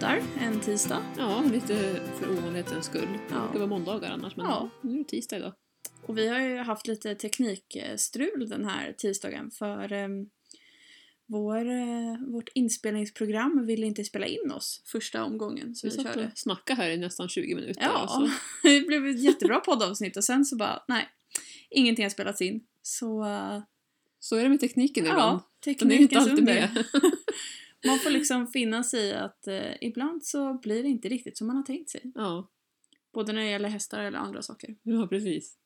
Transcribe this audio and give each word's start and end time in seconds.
poddar 0.00 0.22
en 0.40 0.60
tisdag. 0.60 1.02
Ja, 1.18 1.44
lite 1.52 2.00
för 2.18 2.30
ovanlighetens 2.38 2.86
skull. 2.86 3.08
Det 3.28 3.34
Ja. 3.34 3.40
brukar 3.40 3.58
vara 3.58 3.66
måndagar 3.68 4.10
annars 4.10 4.36
men 4.36 4.46
Ja. 4.46 4.70
nu 4.82 4.94
är 4.94 4.98
det 4.98 5.04
tisdag 5.04 5.36
idag. 5.36 5.52
Och 6.06 6.18
vi 6.18 6.28
har 6.28 6.40
ju 6.40 6.56
haft 6.58 6.86
lite 6.86 7.14
teknikstrul 7.14 8.48
den 8.48 8.64
här 8.64 8.92
tisdagen 8.98 9.50
för 9.50 9.92
um, 9.92 10.30
vår, 11.26 11.70
eh, 11.70 12.16
vårt 12.32 12.48
inspelningsprogram 12.54 13.66
ville 13.66 13.86
inte 13.86 14.04
spela 14.04 14.26
in 14.26 14.50
oss 14.50 14.82
första 14.86 15.24
omgången. 15.24 15.74
Så 15.74 15.86
Vi 15.86 15.90
vi, 15.96 16.02
satt 16.04 16.14
körde. 16.14 16.26
och 16.32 16.38
snackade 16.38 16.82
här 16.82 16.90
i 16.90 16.96
nästan 16.96 17.28
20 17.28 17.54
minuter. 17.54 17.82
Ja, 17.82 18.02
och 18.02 18.10
så- 18.10 18.30
det 18.68 18.80
blev 18.86 19.06
ett 19.06 19.22
jättebra 19.22 19.60
poddavsnitt 19.60 20.16
och 20.16 20.24
sen 20.24 20.44
så 20.44 20.56
bara, 20.56 20.84
nej, 20.88 21.08
ingenting 21.70 22.04
har 22.04 22.10
spelats 22.10 22.40
in. 22.40 22.60
Så 22.82 23.24
uh, 23.24 23.60
så 24.20 24.36
är 24.36 24.42
det 24.42 24.48
med 24.48 24.60
tekniken 24.60 25.04
ibland. 25.04 25.20
ja, 25.20 25.50
Den 25.64 25.70
är 25.72 25.74
teknikens 25.74 26.00
inte 26.02 26.18
alltid 26.18 26.38
under. 26.38 26.54
med. 26.54 26.84
Man 27.86 27.98
får 27.98 28.10
liksom 28.10 28.46
finna 28.46 28.82
sig 28.84 29.06
i 29.08 29.12
att 29.12 29.46
eh, 29.46 29.72
ibland 29.80 30.24
så 30.24 30.54
blir 30.54 30.82
det 30.82 30.88
inte 30.88 31.08
riktigt 31.08 31.38
som 31.38 31.46
man 31.46 31.56
har 31.56 31.62
tänkt 31.62 31.90
sig. 31.90 32.12
ja, 32.14 32.48
Både 33.12 33.32
när 33.32 33.40
det 33.42 33.50
gäller 33.50 33.68
hästar 33.68 34.00
eller 34.00 34.18
andra 34.18 34.42
saker. 34.42 34.76
ja, 34.82 35.06
precis. 35.06 35.56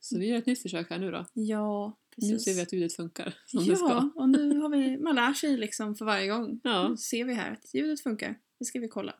Så 0.00 0.18
vi 0.18 0.26
gör 0.26 0.38
ett 0.38 0.46
nytt 0.46 0.62
försök 0.62 0.90
här 0.90 0.98
nu 0.98 1.10
då. 1.10 1.26
Ja, 1.32 1.96
precis. 2.14 2.30
Nu 2.32 2.38
ser 2.38 2.54
vi 2.54 2.60
att 2.62 2.72
ljudet 2.72 2.96
funkar 2.96 3.34
som 3.46 3.64
det 3.64 3.70
ja, 3.70 3.76
ska. 3.76 4.10
och 4.14 4.28
nu 4.28 4.58
har 4.58 4.68
vi, 4.68 4.98
man 4.98 5.14
lär 5.14 5.32
sig 5.32 5.56
liksom 5.56 5.94
för 5.96 6.04
varje 6.04 6.28
gång. 6.28 6.60
Ja. 6.64 6.88
Nu 6.88 6.96
ser 6.96 7.24
vi 7.24 7.34
här 7.34 7.52
att 7.52 7.74
ljudet 7.74 8.00
funkar. 8.00 8.38
Det 8.58 8.64
ska 8.64 8.78
vi 8.80 8.88
kolla. 8.88 9.14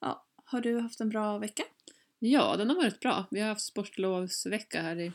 Ja, 0.00 0.26
har 0.44 0.60
du 0.60 0.80
haft 0.80 1.00
en 1.00 1.08
bra 1.08 1.38
vecka? 1.38 1.62
Ja, 2.18 2.56
den 2.56 2.68
har 2.68 2.76
varit 2.76 3.00
bra. 3.00 3.26
Vi 3.30 3.40
har 3.40 3.48
haft 3.48 3.64
sportlovsvecka 3.66 4.82
här 4.82 5.00
i, 5.00 5.12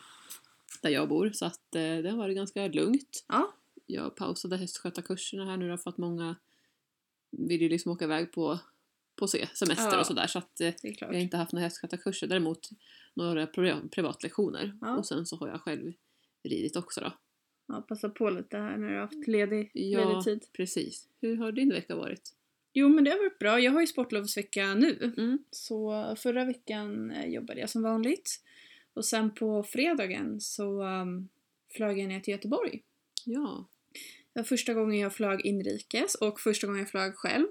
där 0.82 0.90
jag 0.90 1.10
bor 1.10 1.32
så 1.34 1.46
att 1.46 1.76
eh, 1.76 1.82
det 1.82 2.10
har 2.10 2.18
varit 2.18 2.36
ganska 2.36 2.68
lugnt. 2.68 3.26
Ja. 3.28 3.54
Jag 3.92 4.16
pausade 4.16 4.58
hästskötarkurserna 4.58 5.46
här 5.46 5.58
nu 5.58 5.70
då 5.70 5.78
för 5.78 5.90
att 5.90 5.98
många 5.98 6.36
vill 7.32 7.62
ju 7.62 7.70
liksom 7.70 7.92
åka 7.92 8.06
iväg 8.06 8.32
på, 8.32 8.60
på 9.16 9.28
se, 9.28 9.48
semester 9.54 9.92
Ja. 9.94 10.00
och 10.00 10.06
sådär 10.06 10.28
så 10.28 10.40
att 10.40 10.62
eh, 10.62 10.74
jag 10.82 11.08
har 11.08 11.14
inte 11.14 11.38
haft 11.38 11.52
några 11.52 11.64
hästskötarkurser. 11.64 12.28
Däremot 12.28 12.70
några 13.14 13.46
pri- 13.46 13.90
privatlektioner. 13.90 14.78
Ja. 14.82 14.98
Och 14.98 15.06
sen 15.06 15.26
så 15.26 15.36
har 15.36 15.48
jag 15.48 15.62
själv 15.62 15.94
ridit 16.44 16.76
också 16.76 17.02
då. 17.02 17.14
Ja, 17.68 17.82
passa 17.82 18.10
på 18.10 18.30
lite 18.30 18.58
här 18.58 18.78
när 18.78 18.88
du 18.88 18.94
har 18.94 19.02
haft 19.02 19.28
ledig, 19.28 19.72
Ja. 19.74 20.10
ledig 20.10 20.24
tid. 20.24 20.46
Precis. 20.54 21.08
Hur 21.22 21.38
har 21.38 21.52
din 21.52 21.70
vecka 21.70 21.96
varit? 21.96 22.36
Jo, 22.74 22.90
men 22.90 23.04
det 23.04 23.12
har 23.12 23.18
varit 23.18 23.40
bra. 23.40 23.60
Jag 23.60 23.72
har 23.72 23.82
ju 23.82 23.88
sportlovsvecka 23.88 24.74
nu. 24.74 25.14
Mm. 25.18 25.40
Så 25.52 26.16
förra 26.20 26.46
veckan 26.46 27.12
eh, 27.12 27.30
jobbade 27.30 27.60
jag 27.60 27.70
som 27.70 27.84
vanligt. 27.84 28.44
Och 28.94 29.06
sen 29.06 29.32
på 29.34 29.64
fredagen 29.64 30.42
så 30.42 30.84
um, 30.84 31.30
flög 31.76 32.00
jag 32.00 32.08
ner 32.08 32.20
till 32.20 32.32
Göteborg. 32.32 32.84
Ja. 33.26 33.66
Var 34.40 34.44
första 34.44 34.74
gången 34.74 35.00
jag 35.00 35.14
flög 35.14 35.46
inrikes 35.46 36.16
och 36.16 36.40
första 36.40 36.68
gången 36.68 36.80
jag 36.80 36.90
flög 36.90 37.16
själv. 37.16 37.48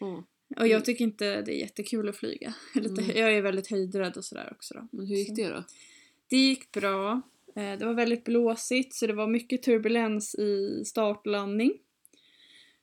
Åh. 0.00 0.20
Och 0.56 0.68
jag 0.68 0.84
tycker 0.84 1.04
inte 1.04 1.42
det 1.42 1.52
är 1.52 1.60
jättekul 1.60 2.08
att 2.08 2.16
flyga. 2.16 2.54
Jag 2.74 2.84
är 2.84 2.88
Lite, 2.88 3.02
Mm. 3.02 3.16
Jag 3.16 3.32
är 3.34 3.42
väldigt 3.42 3.70
höjdrädd 3.70 4.16
och 4.16 4.24
sådär 4.24 4.48
också 4.52 4.74
då. 4.74 4.88
Men 4.92 5.06
hur 5.06 5.16
gick 5.16 5.36
det 5.36 5.48
då? 5.48 5.64
Det 6.28 6.36
gick 6.36 6.72
bra. 6.72 7.22
Eh, 7.56 7.78
Det 7.78 7.86
var 7.86 7.94
väldigt 7.94 8.24
blåsigt 8.24 8.94
så 8.94 9.06
det 9.06 9.12
var 9.12 9.26
mycket 9.26 9.62
turbulens 9.62 10.34
i 10.34 10.82
start 10.86 11.26
och 11.26 11.32
landning. 11.32 11.72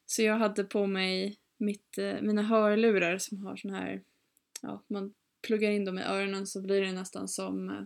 Så 0.05 0.21
jag 0.21 0.37
hade 0.37 0.63
på 0.63 0.87
mig 0.87 1.37
mitt, 1.57 1.97
eh, 1.97 2.21
mina 2.21 2.41
hörlurar 2.41 3.17
som 3.17 3.45
har 3.45 3.55
sån 3.55 3.71
här, 3.71 4.01
ja, 4.61 4.83
man 4.87 5.13
pluggar 5.41 5.71
in 5.71 5.85
dem 5.85 5.97
i 5.99 6.03
öronen 6.03 6.47
så 6.47 6.61
blir 6.61 6.81
det 6.81 6.91
nästan 6.91 7.27
som 7.27 7.69
eh, 7.69 7.83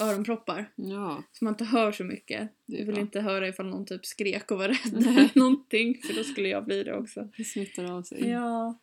öronproppar. 0.00 0.72
Ja. 0.76 1.22
Så 1.32 1.44
man 1.44 1.52
inte 1.54 1.64
hör 1.64 1.92
så 1.92 2.04
mycket. 2.04 2.50
Jag 2.66 2.78
vill 2.78 2.94
bra. 2.94 3.00
inte 3.00 3.20
höra 3.20 3.48
ifall 3.48 3.66
någon 3.66 3.86
typ 3.86 4.06
skrek 4.06 4.50
och 4.50 4.58
var 4.58 4.68
rädd 4.68 4.94
eller 5.06 5.38
någonting 5.38 6.00
för 6.06 6.14
då 6.14 6.24
skulle 6.24 6.48
jag 6.48 6.64
bli 6.64 6.82
det 6.84 6.94
också. 6.94 7.28
Det 7.36 7.44
smittar 7.44 7.84
av 7.84 8.02
sig. 8.02 8.28
Ja. 8.28 8.80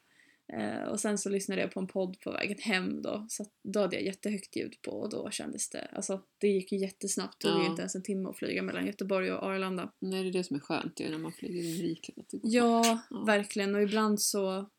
Eh, 0.53 0.84
och 0.84 1.00
sen 1.00 1.17
så 1.17 1.29
lyssnade 1.29 1.61
jag 1.61 1.72
på 1.72 1.79
en 1.79 1.88
podd 1.88 2.19
på 2.19 2.31
vägen 2.31 2.57
hem 2.59 3.01
då. 3.01 3.25
Så 3.29 3.45
då 3.63 3.79
hade 3.79 3.95
jag 3.95 4.06
jättehögt 4.06 4.56
ljud 4.56 4.75
på 4.81 4.91
och 4.91 5.09
då 5.09 5.29
kändes 5.31 5.69
det, 5.69 5.85
alltså 5.94 6.22
det 6.38 6.47
gick 6.47 6.72
ju 6.72 6.78
jättesnabbt. 6.78 7.41
Det 7.41 7.47
tog 7.47 7.61
ju 7.61 7.67
inte 7.67 7.81
ens 7.81 7.95
en 7.95 8.03
timme 8.03 8.29
att 8.29 8.38
flyga 8.38 8.61
mellan 8.63 8.85
Göteborg 8.85 9.31
och 9.31 9.44
Arlanda. 9.44 9.91
Nej, 10.00 10.23
det 10.23 10.29
är 10.29 10.34
det 10.34 10.44
som 10.44 10.56
är 10.56 10.59
skönt 10.59 11.00
ju 11.00 11.09
när 11.09 11.17
man 11.17 11.31
flyger 11.31 11.63
inrikes. 11.63 12.16
Ja, 12.44 13.01
Ja. 13.09 13.23
verkligen. 13.25 13.75
Och 13.75 13.81
ibland 13.81 14.22
så, 14.22 14.69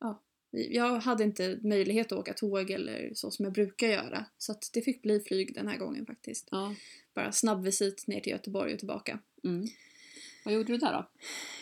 ja. 0.00 0.22
Jag 0.52 1.00
hade 1.00 1.24
inte 1.24 1.58
möjlighet 1.62 2.12
att 2.12 2.18
åka 2.18 2.34
tåg 2.34 2.70
eller 2.70 3.10
så 3.14 3.30
som 3.30 3.44
jag 3.44 3.52
brukar 3.54 3.86
göra. 3.88 4.24
Så 4.38 4.52
att 4.52 4.70
det 4.72 4.82
fick 4.82 5.02
bli 5.02 5.20
flyg 5.20 5.54
den 5.54 5.68
här 5.68 5.78
gången 5.78 6.06
faktiskt. 6.06 6.48
Ja. 6.50 6.74
Bara 7.14 7.32
snabbvisit 7.32 8.06
ner 8.06 8.20
till 8.20 8.32
Göteborg 8.32 8.72
och 8.72 8.78
tillbaka. 8.78 9.18
Mm. 9.44 9.66
Vad 10.44 10.54
gjorde 10.54 10.72
du 10.72 10.78
där 10.78 10.92
då? 10.92 11.08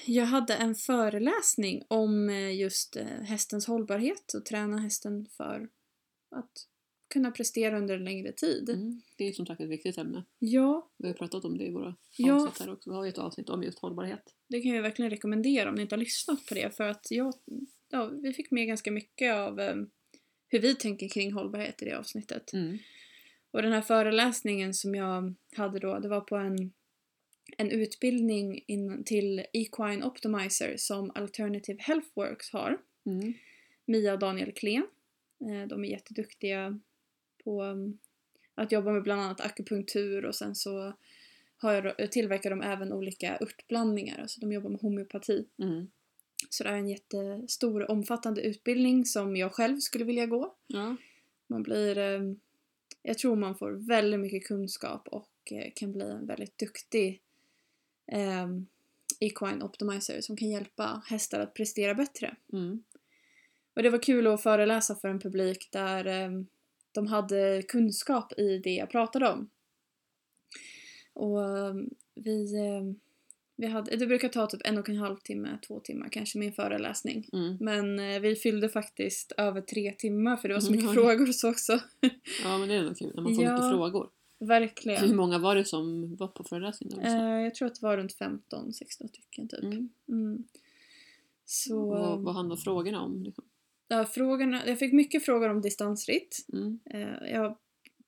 Jag 0.06 0.26
hade 0.26 0.54
en 0.54 0.74
föreläsning 0.74 1.82
om 1.88 2.30
eh, 2.30 2.56
just 2.56 2.96
eh, 2.96 3.04
hästens 3.06 3.66
hållbarhet 3.66 4.34
och 4.34 4.44
träna 4.44 4.78
hästen 4.78 5.26
för 5.36 5.68
att 6.30 6.66
kunna 7.08 7.30
prestera 7.30 7.78
under 7.78 7.96
en 7.96 8.04
längre 8.04 8.32
tid. 8.32 8.68
Mm. 8.70 9.02
Det 9.16 9.24
är 9.28 9.32
som 9.32 9.46
sagt 9.46 9.60
ett 9.60 9.68
viktigt 9.68 9.98
ämne. 9.98 10.24
Ja, 10.38 10.90
Vi 10.96 11.06
har 11.06 11.14
pratat 11.14 11.44
om 11.44 11.58
det 11.58 11.64
i 11.64 11.70
våra 11.70 11.96
Ja. 12.16 12.34
avsnitt 12.34 12.58
här 12.66 12.72
också. 12.72 12.90
Vi 12.90 12.96
har 12.96 13.04
ju 13.04 13.08
ett 13.08 13.18
avsnitt 13.18 13.48
om 13.48 13.62
just 13.62 13.78
hållbarhet. 13.78 14.34
det 14.48 14.60
kan 14.60 14.70
jag 14.70 14.82
verkligen 14.82 15.10
rekommendera 15.10 15.68
om 15.68 15.74
ni 15.74 15.82
inte 15.82 15.94
har 15.94 16.00
lyssnat 16.00 16.46
på 16.46 16.54
det 16.54 16.76
för 16.76 16.84
att 16.84 17.06
jag, 17.10 17.34
ja, 17.90 18.06
vi 18.06 18.32
fick 18.32 18.50
med 18.50 18.66
ganska 18.66 18.90
mycket 18.90 19.34
av 19.34 19.60
eh, 19.60 19.76
hur 20.48 20.58
vi 20.58 20.74
tänker 20.74 21.08
kring 21.08 21.32
hållbarhet 21.32 21.82
i 21.82 21.84
det 21.84 21.98
avsnittet. 21.98 22.52
Mm. 22.52 22.78
Och 23.50 23.62
den 23.62 23.72
här 23.72 23.82
föreläsningen 23.82 24.74
som 24.74 24.94
jag 24.94 25.34
hade 25.56 25.78
då, 25.78 25.98
det 25.98 26.08
var 26.08 26.20
på 26.20 26.36
en, 26.36 26.72
en 27.56 27.70
utbildning 27.70 28.64
in, 28.66 29.04
till 29.04 29.44
Equine 29.52 30.04
Optimizer 30.04 30.76
som 30.76 31.10
Alternative 31.14 31.82
Healthworks 31.82 32.52
har. 32.52 32.78
Mm. 33.06 33.34
Mia 33.84 34.12
och 34.12 34.18
Daniel 34.18 34.52
Klen. 34.52 34.86
Eh, 35.40 35.68
De 35.68 35.84
är 35.84 35.88
jätteduktiga 35.88 36.80
på 37.44 37.62
um, 37.62 37.98
att 38.54 38.72
jobba 38.72 38.92
med 38.92 39.02
bland 39.02 39.20
annat 39.20 39.40
akupunktur 39.40 40.24
och 40.24 40.34
sen 40.34 40.54
så 40.54 40.92
har, 41.56 42.06
tillverkar 42.06 42.50
de 42.50 42.62
även 42.62 42.92
olika 42.92 43.38
örtblandningar, 43.40 44.18
alltså 44.20 44.40
de 44.40 44.52
jobbar 44.52 44.70
med 44.70 44.80
homeopati. 44.80 45.46
Mm. 45.58 45.90
Så 46.52 46.64
det 46.64 46.70
är 46.70 46.74
en 46.74 46.88
jättestor 46.88 47.90
omfattande 47.90 48.40
utbildning 48.40 49.04
som 49.04 49.36
jag 49.36 49.52
själv 49.52 49.78
skulle 49.78 50.04
vilja 50.04 50.26
gå. 50.26 50.54
Ja. 50.66 50.96
Man 51.46 51.62
blir, 51.62 51.98
eh, 51.98 52.20
jag 53.02 53.18
tror 53.18 53.36
man 53.36 53.54
får 53.54 53.88
väldigt 53.88 54.20
mycket 54.20 54.46
kunskap 54.46 55.08
och 55.08 55.52
eh, 55.52 55.72
kan 55.74 55.92
bli 55.92 56.10
en 56.10 56.26
väldigt 56.26 56.58
duktig 56.58 57.22
eh, 58.12 58.48
equine 59.20 59.62
optimizer 59.62 60.20
som 60.20 60.36
kan 60.36 60.50
hjälpa 60.50 61.02
hästar 61.06 61.40
att 61.40 61.54
prestera 61.54 61.94
bättre. 61.94 62.36
Mm. 62.52 62.82
Och 63.76 63.82
det 63.82 63.90
var 63.90 64.02
kul 64.02 64.26
att 64.26 64.42
föreläsa 64.42 64.96
för 64.96 65.08
en 65.08 65.20
publik 65.20 65.68
där 65.72 66.06
eh, 66.06 66.30
de 66.92 67.06
hade 67.06 67.62
kunskap 67.68 68.32
i 68.38 68.58
det 68.58 68.74
jag 68.74 68.90
pratade 68.90 69.28
om. 69.28 69.50
Och 71.12 71.58
eh, 71.58 71.74
vi, 72.14 72.54
eh, 72.54 73.09
vi 73.60 73.66
hade, 73.66 73.96
det 73.96 74.06
brukar 74.06 74.28
ta 74.28 74.46
typ 74.46 74.60
en 74.64 74.78
och 74.78 74.88
en 74.88 74.96
halv 74.96 75.16
timme, 75.16 75.58
två 75.66 75.80
timmar 75.80 76.08
kanske 76.08 76.38
min 76.38 76.52
föreläsning. 76.52 77.28
Mm. 77.32 77.56
Men 77.60 77.98
eh, 77.98 78.20
vi 78.20 78.34
fyllde 78.36 78.68
faktiskt 78.68 79.32
över 79.32 79.60
tre 79.60 79.92
timmar 79.92 80.36
för 80.36 80.48
det 80.48 80.54
var 80.54 80.60
så 80.60 80.70
mycket 80.72 80.88
Oj. 80.88 80.94
frågor 80.94 81.26
så 81.26 81.50
också. 81.50 81.80
Ja, 82.44 82.58
men 82.58 82.68
det 82.68 82.74
är 82.74 82.82
nog 82.82 82.98
kul 82.98 83.12
när 83.14 83.22
man 83.22 83.34
får 83.34 83.44
Ja. 83.44 83.52
mycket 83.52 83.70
frågor. 83.70 84.10
Hur 84.40 84.46
Verkligen. 84.46 85.16
många 85.16 85.38
var 85.38 85.54
det 85.54 85.64
som 85.64 86.16
var 86.16 86.28
på 86.28 86.44
föreläsningen? 86.44 87.00
Eh, 87.00 87.42
jag 87.44 87.54
tror 87.54 87.66
att 87.68 87.74
det 87.74 87.86
var 87.86 87.96
runt 87.96 88.18
15-16 88.18 88.72
stycken 89.08 89.48
typ. 89.48 89.62
Mm. 89.62 89.88
Mm. 90.08 90.44
Så 91.44 91.90
Vad, 91.90 92.20
vad 92.20 92.34
handlar 92.34 92.56
frågorna 92.56 93.00
om? 93.00 93.22
Liksom? 93.22 93.44
ja, 93.88 94.04
frågorna, 94.04 94.62
jag 94.66 94.78
fick 94.78 94.92
mycket 94.92 95.24
frågor 95.24 95.48
om 95.48 95.60
distansritt. 95.60 96.46
Mm. 96.52 96.78
Eh, 96.90 97.30
jag 97.32 97.56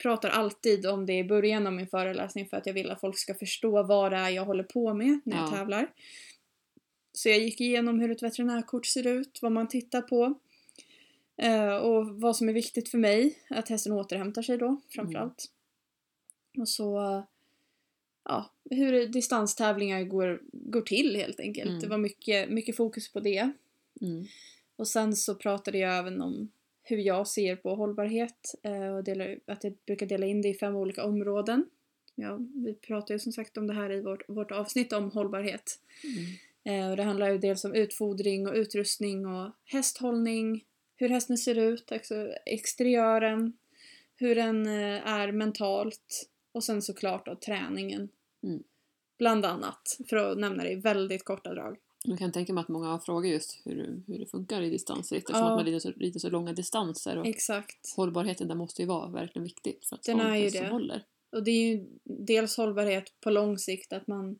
pratar 0.02 0.28
alltid 0.28 0.86
om 0.86 1.06
det 1.06 1.18
i 1.18 1.24
början 1.24 1.66
av 1.66 1.72
min 1.72 1.86
föreläsning 1.86 2.46
för 2.48 2.56
att 2.56 2.66
jag 2.66 2.74
vill 2.74 2.90
att 2.90 3.00
folk 3.00 3.18
ska 3.18 3.34
förstå 3.34 3.82
vad 3.82 4.12
det 4.12 4.16
är 4.16 4.28
jag 4.30 4.44
håller 4.44 4.64
på 4.64 4.94
med 4.94 5.20
när 5.24 5.36
jag 5.36 5.46
Ja. 5.46 5.50
tävlar. 5.50 5.92
Så 7.12 7.28
jag 7.28 7.38
gick 7.38 7.60
igenom 7.60 8.00
hur 8.00 8.10
ett 8.10 8.22
veterinärkort 8.22 8.86
ser 8.86 9.06
ut, 9.06 9.38
vad 9.42 9.52
man 9.52 9.68
tittar 9.68 10.02
på 10.02 10.34
eh, 11.36 11.74
och 11.76 12.20
vad 12.20 12.36
som 12.36 12.48
är 12.48 12.52
viktigt 12.52 12.88
för 12.88 12.98
mig, 12.98 13.38
att 13.50 13.68
hästen 13.68 13.92
återhämtar 13.92 14.42
sig 14.42 14.58
då 14.58 14.80
framförallt. 14.88 15.50
Och 16.58 16.68
så 16.68 17.22
ja, 18.24 18.50
hur 18.70 19.06
distanstävlingar 19.06 20.02
går, 20.02 20.40
går 20.52 20.82
till 20.82 21.16
helt 21.16 21.40
enkelt. 21.40 21.68
Mm. 21.68 21.80
Det 21.80 21.88
var 21.88 21.98
mycket, 21.98 22.50
mycket 22.50 22.76
fokus 22.76 23.12
på 23.12 23.20
det. 23.20 23.52
Mm. 24.00 24.26
Och 24.76 24.88
sen 24.88 25.16
så 25.16 25.34
pratade 25.34 25.78
jag 25.78 25.98
även 25.98 26.22
om 26.22 26.50
hur 26.82 26.98
jag 26.98 27.28
ser 27.28 27.56
på 27.56 27.74
hållbarhet 27.74 28.54
eh, 28.62 28.94
och 28.94 29.04
delar, 29.04 29.38
att 29.46 29.64
jag 29.64 29.74
brukar 29.86 30.06
dela 30.06 30.26
in 30.26 30.42
det 30.42 30.48
i 30.48 30.54
fem 30.54 30.76
olika 30.76 31.04
områden. 31.04 31.66
Ja, 32.14 32.38
vi 32.54 32.74
pratar 32.74 33.14
ju 33.14 33.18
som 33.18 33.32
sagt 33.32 33.56
om 33.56 33.66
det 33.66 33.74
här 33.74 33.92
i 33.92 34.00
vårt, 34.00 34.28
vårt 34.28 34.50
avsnitt 34.50 34.92
om 34.92 35.10
hållbarhet. 35.10 35.78
Mm. 36.04 36.24
Eh, 36.64 36.90
och 36.90 36.96
det 36.96 37.02
handlar 37.02 37.30
ju 37.30 37.38
dels 37.38 37.64
om 37.64 37.74
utfodring 37.74 38.48
och 38.48 38.54
utrustning 38.54 39.26
och 39.26 39.50
hästhållning, 39.64 40.64
hur 40.96 41.08
hästen 41.08 41.38
ser 41.38 41.58
ut, 41.58 41.92
alltså 41.92 42.32
exteriören, 42.46 43.52
hur 44.16 44.34
den 44.34 44.66
eh, 44.66 45.06
är 45.06 45.32
mentalt 45.32 46.28
och 46.52 46.64
sen 46.64 46.82
såklart 46.82 47.26
då 47.26 47.36
träningen. 47.36 48.08
Mm. 48.42 48.62
Bland 49.18 49.44
annat, 49.44 49.98
för 50.08 50.16
att 50.16 50.38
nämna 50.38 50.62
det 50.62 50.70
i 50.70 50.74
väldigt 50.74 51.24
korta 51.24 51.54
drag. 51.54 51.76
Jag 52.04 52.18
kan 52.18 52.32
tänka 52.32 52.52
mig 52.52 52.60
att 52.62 52.68
många 52.68 52.98
frågar 52.98 53.30
just 53.30 53.60
hur, 53.64 54.02
hur 54.06 54.18
det 54.18 54.26
funkar 54.26 54.62
i 54.62 54.70
distansritt 54.70 55.18
eftersom 55.22 55.40
Ja. 55.46 55.50
att 55.50 55.56
man 55.58 55.64
rider 55.64 55.78
så, 55.78 55.90
rider 55.90 56.20
så 56.20 56.30
långa 56.30 56.52
distanser 56.52 57.18
och 57.18 57.26
Exakt. 57.26 57.94
hållbarheten 57.96 58.48
där 58.48 58.54
måste 58.54 58.82
ju 58.82 58.88
vara 58.88 59.08
verkligen 59.08 59.44
viktigt 59.44 59.86
för 59.86 59.96
att 59.96 60.02
Den 60.02 60.20
är 60.20 60.36
ju 60.36 60.48
det. 60.50 60.68
håller. 60.68 61.04
Och 61.30 61.42
det 61.42 61.50
är 61.50 61.72
ju 61.76 61.86
dels 62.04 62.56
hållbarhet 62.56 63.12
på 63.20 63.30
lång 63.30 63.58
sikt, 63.58 63.92
att 63.92 64.06
man, 64.06 64.38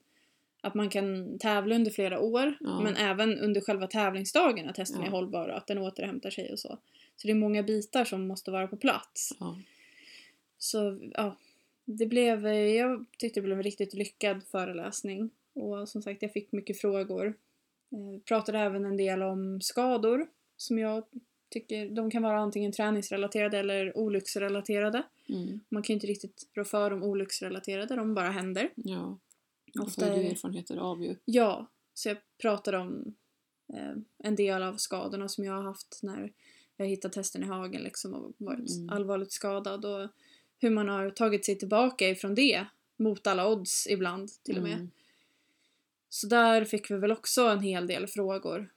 att 0.61 0.75
man 0.75 0.88
kan 0.88 1.38
tävla 1.38 1.75
under 1.75 1.91
flera 1.91 2.20
år, 2.20 2.55
Ja. 2.61 2.81
men 2.81 2.97
även 2.97 3.38
under 3.38 3.61
själva 3.61 3.87
tävlingsdagen 3.87 4.69
att 4.69 4.76
hästen 4.76 5.00
Ja. 5.00 5.06
är 5.06 5.11
hållbar 5.11 5.49
och 5.49 5.56
att 5.56 5.67
den 5.67 5.79
återhämtar 5.79 6.31
sig 6.31 6.53
och 6.53 6.58
så. 6.58 6.79
Så 7.17 7.26
det 7.26 7.31
är 7.31 7.35
många 7.35 7.62
bitar 7.62 8.05
som 8.05 8.26
måste 8.29 8.50
vara 8.50 8.67
på 8.67 8.76
plats. 8.76 9.32
Ja. 9.41 9.58
Så 10.58 10.99
ja, 11.12 11.37
det 11.85 12.06
blev, 12.06 12.47
eh, 12.47 12.53
jag 12.55 13.05
tyckte 13.19 13.41
det 13.41 13.44
blev 13.44 13.56
en 13.58 13.62
riktigt 13.62 13.94
lyckad 13.94 14.43
föreläsning. 14.50 15.31
Och 15.55 15.88
som 15.88 16.03
sagt, 16.03 16.23
jag 16.23 16.32
fick 16.32 16.53
mycket 16.53 16.81
frågor. 16.81 17.35
Eh, 17.93 18.21
pratade 18.29 18.59
även 18.59 18.85
en 18.85 18.97
del 18.97 19.23
om 19.23 19.61
skador 19.61 20.27
som 20.56 20.79
jag 20.79 21.05
tycker, 21.50 21.91
de 21.91 22.11
kan 22.11 22.23
vara 22.23 22.39
antingen 22.41 22.73
träningsrelaterade 22.73 23.59
eller 23.59 23.97
olycksrelaterade. 23.99 25.03
Mm. 25.29 25.61
Man 25.69 25.83
kan 25.83 25.94
ju 25.94 25.94
inte 25.94 26.06
riktigt 26.06 26.49
rå 26.55 26.65
för 26.65 26.91
de 26.91 27.03
olycksrelaterade, 27.03 27.97
de 27.97 28.15
bara 28.15 28.31
händer. 28.31 28.71
ja. 28.77 29.19
Ofta 29.81 30.06
är 30.06 30.17
du 30.19 30.27
erfarenheter 30.27 30.77
av 30.77 31.03
ju. 31.05 31.17
Ja, 31.25 31.67
så 31.94 32.09
jag 32.09 32.17
pratade 32.43 32.79
om 32.79 33.15
eh, 33.75 33.93
en 34.19 34.37
del 34.37 34.62
av 34.62 34.77
skadorna 34.77 35.29
som 35.29 35.44
jag 35.44 35.53
har 35.53 35.62
haft 35.62 36.00
när 36.03 36.33
jag 36.77 36.87
hittat 36.87 37.15
hästen 37.15 37.43
i 37.43 37.47
hagen 37.47 37.83
liksom 37.83 38.15
och 38.15 38.33
varit 38.39 38.77
Mm. 38.77 38.91
allvarligt 38.91 39.33
skadad 39.33 39.85
och 39.85 40.09
hur 40.59 40.71
man 40.71 40.89
har 40.89 41.11
tagit 41.11 41.44
sig 41.44 41.59
tillbaka 41.59 42.09
ifrån 42.09 42.35
det 42.35 42.65
mot 42.97 43.27
alla 43.27 43.49
odds 43.49 43.87
ibland 43.87 44.29
till 44.43 44.56
och 44.56 44.62
med. 44.62 44.73
Mm. 44.73 44.91
Så 46.14 46.26
där 46.26 46.64
fick 46.64 46.91
vi 46.91 46.94
väl 46.97 47.12
också 47.12 47.43
en 47.43 47.61
hel 47.61 47.87
del 47.87 48.06
frågor. 48.06 48.73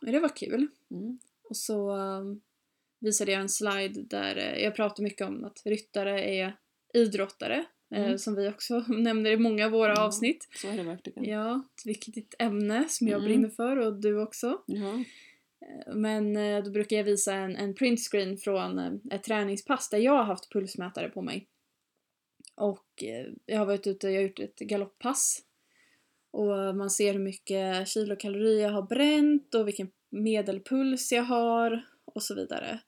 Men 0.00 0.12
det 0.12 0.20
var 0.20 0.36
kul. 0.36 0.66
Mm. 0.90 1.18
Och 1.48 1.56
så 1.56 1.90
um, 1.96 2.40
visade 3.00 3.32
jag 3.32 3.40
en 3.40 3.48
slide 3.48 4.02
där 4.02 4.36
eh, 4.36 4.62
jag 4.64 4.74
pratade 4.74 5.02
mycket 5.02 5.26
om 5.26 5.44
att 5.44 5.62
ryttare 5.66 6.22
är 6.24 6.56
idrottare. 6.94 7.64
eh, 7.94 8.04
Mm. 8.04 8.18
som 8.18 8.34
vi 8.34 8.48
också 8.48 8.78
nämner 8.88 9.30
i 9.30 9.36
många 9.36 9.64
av 9.66 9.70
våra 9.72 9.92
Ja. 9.94 10.02
avsnitt. 10.02 10.48
Så 10.56 10.68
är 10.68 10.76
det 10.76 10.82
verkligen. 10.82 11.24
Ja, 11.24 11.62
ett 11.78 11.86
viktigt 11.86 12.34
ämne 12.38 12.84
som 12.88 13.08
jag 13.08 13.18
Mm. 13.18 13.28
brinner 13.28 13.48
för 13.48 13.76
och 13.76 14.00
du 14.00 14.20
också. 14.22 14.62
Ja. 14.66 15.04
Men 15.94 16.36
eh, 16.36 16.64
då 16.64 16.70
brukar 16.70 16.96
jag 16.96 17.04
visa 17.04 17.34
en, 17.34 17.56
en 17.56 17.74
printscreen 17.74 18.36
från 18.36 18.78
ett 19.10 19.22
träningspass 19.22 19.88
där 19.90 19.98
jag 19.98 20.12
har 20.12 20.24
haft 20.24 20.52
pulsmätare 20.52 21.08
på 21.08 21.22
mig. 21.22 21.46
Och 22.54 23.04
jag 23.46 23.58
har 23.58 23.66
varit 23.66 23.86
ute, 23.86 24.08
jag 24.08 24.20
har 24.20 24.22
gjort 24.28 24.38
ett 24.40 24.58
galopppass. 24.58 25.42
Och 26.32 26.76
man 26.76 26.90
ser 26.90 27.12
hur 27.12 27.20
mycket 27.20 27.88
kilokalorier 27.88 28.62
jag 28.62 28.72
har 28.72 28.82
bränt 28.82 29.54
och 29.54 29.68
vilken 29.68 29.88
medelpuls 30.10 31.12
jag 31.12 31.22
har 31.22 31.82
och 32.04 32.22
så 32.22 32.34
vidare. 32.34 32.78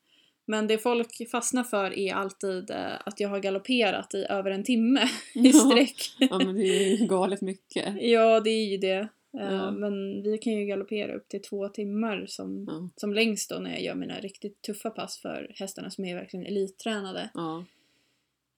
Men 0.47 0.67
det 0.67 0.79
folk 0.79 1.31
fastnar 1.31 1.65
för 1.65 1.99
är 1.99 2.15
alltid 2.15 2.71
eh, 2.71 2.93
att 3.07 3.21
jag 3.21 3.29
har 3.29 3.39
galopperat 3.41 4.15
i 4.15 4.25
över 4.31 4.51
en 4.51 4.65
timme 4.65 5.01
i 5.35 5.41
Ja. 5.49 5.53
sträck. 5.53 5.97
ja, 6.19 6.39
men 6.39 6.55
det 6.55 6.63
är 6.63 6.97
ju 6.97 7.07
galet 7.07 7.41
mycket. 7.41 7.95
Ja, 8.01 8.41
det 8.41 8.51
är 8.51 8.65
ju 8.71 8.77
det. 8.77 9.09
Eh, 9.41 9.55
Ja. 9.55 9.71
Men 9.71 10.23
vi 10.23 10.39
kan 10.39 10.53
ju 10.53 10.67
galoppera 10.67 11.15
upp 11.15 11.29
till 11.29 11.43
två 11.43 11.69
timmar 11.69 12.25
som, 12.29 12.65
Ja. 12.69 12.89
som 12.97 13.15
längst 13.15 13.51
då 13.51 13.59
när 13.59 13.71
jag 13.71 13.83
gör 13.83 13.95
mina 13.95 14.21
riktigt 14.21 14.63
tuffa 14.63 14.91
pass 14.91 15.19
för 15.23 15.53
hästarna 15.55 15.91
som 15.91 16.05
är 16.05 16.15
verkligen 16.15 16.47
elittränade. 16.47 17.31
Ja. 17.35 17.65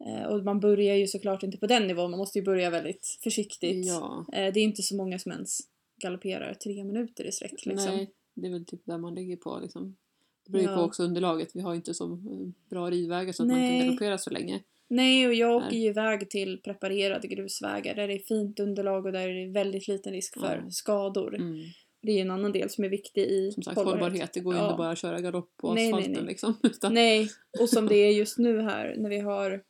Eh, 0.06 0.26
Och 0.26 0.44
man 0.44 0.60
börjar 0.60 0.96
ju 0.96 1.06
såklart 1.06 1.42
inte 1.42 1.58
på 1.58 1.66
den 1.66 1.86
nivån, 1.86 2.10
man 2.10 2.18
måste 2.18 2.38
ju 2.38 2.44
börja 2.44 2.70
väldigt 2.70 3.18
försiktigt. 3.22 3.86
ja. 3.86 4.26
Eh, 4.32 4.52
Det 4.52 4.60
är 4.60 4.64
inte 4.64 4.82
så 4.82 4.96
många 4.96 5.18
som 5.18 5.32
ens 5.32 5.58
galopperar 6.02 6.54
tre 6.54 6.84
minuter 6.84 7.24
i 7.24 7.32
sträck 7.32 7.66
liksom. 7.66 7.94
Nej, 7.94 8.10
det 8.34 8.46
är 8.46 8.50
väl 8.50 8.66
typ 8.66 8.80
där 8.84 8.98
man 8.98 9.14
ligger 9.14 9.36
på 9.36 9.58
liksom. 9.62 9.96
Det 10.44 10.52
beror 10.52 10.62
ju 10.64 10.70
Ja. 10.70 10.76
på 10.76 10.82
också 10.82 11.02
underlaget. 11.02 11.48
Vi 11.54 11.60
har 11.60 11.72
ju 11.72 11.76
inte 11.76 11.94
så 11.94 12.12
eh, 12.12 12.48
bra 12.70 12.90
ridvägar 12.90 13.32
så 13.32 13.42
att 13.42 13.48
man 13.48 13.58
Nej. 13.58 13.78
kan 13.80 13.86
galoppera 13.86 14.18
så 14.18 14.30
länge. 14.30 14.62
Nej, 14.88 15.26
och 15.26 15.34
jag 15.34 15.56
åker 15.56 15.70
Nej. 15.70 15.80
ju 15.80 15.88
iväg 15.88 16.30
till 16.30 16.60
preparerade 16.62 17.28
grusvägar 17.28 17.94
där 17.94 18.08
det 18.08 18.14
är 18.14 18.18
fint 18.18 18.60
underlag 18.60 19.06
och 19.06 19.12
där 19.12 19.28
det 19.28 19.42
är 19.42 19.52
väldigt 19.52 19.88
liten 19.88 20.12
risk 20.12 20.34
för 20.40 20.62
Ja. 20.64 20.70
skador. 20.70 21.34
Mm. 21.34 21.58
Det 22.02 22.12
är 22.12 22.14
ju 22.16 22.20
en 22.20 22.30
annan 22.30 22.52
del 22.52 22.70
som 22.70 22.84
är 22.84 22.88
viktig 22.88 23.22
i 23.22 23.50
Som 23.52 23.62
sagt, 23.62 23.76
hållbarhet. 23.76 24.32
Det 24.32 24.40
går 24.40 24.54
ju 24.54 24.60
Ja. 24.60 24.66
inte 24.66 24.76
bara 24.78 24.90
att 24.90 24.98
köra 24.98 25.20
galopp 25.20 25.56
på 25.56 25.74
Nej, 25.74 25.84
nej, 25.84 25.92
asfalten 25.92 26.12
nej. 26.12 26.24
liksom. 26.24 26.54
Utan, 26.62 26.94
Nej, 26.94 27.28
och 27.60 27.68
som 27.68 27.86
det 27.86 27.96
är 27.96 28.10
just 28.10 28.38
nu 28.38 28.60
här 28.60 28.94
när 28.98 29.10
vi 29.10 29.18
har 29.18 29.62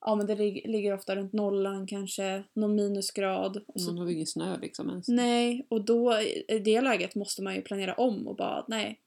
Ja 0.00 0.14
men 0.14 0.26
det 0.26 0.34
lig- 0.34 0.66
ligger 0.68 0.94
ofta 0.94 1.16
runt 1.16 1.32
nollan 1.32 1.86
kanske, 1.86 2.44
någon 2.52 2.74
minusgrad. 2.74 3.64
Och 3.66 3.80
så, 3.80 3.92
Man 3.92 3.98
har 3.98 4.10
ingen 4.12 4.26
snö 4.26 4.58
liksom 4.58 4.88
ens. 4.90 5.08
nej, 5.08 5.66
och 5.68 5.84
då 5.84 6.20
i 6.48 6.60
det 6.64 6.80
läget 6.80 7.14
måste 7.14 7.42
man 7.42 7.54
ju 7.54 7.62
planera 7.62 7.94
om 7.94 8.28
och 8.28 8.36
bara 8.36 8.64
nej. 8.68 9.00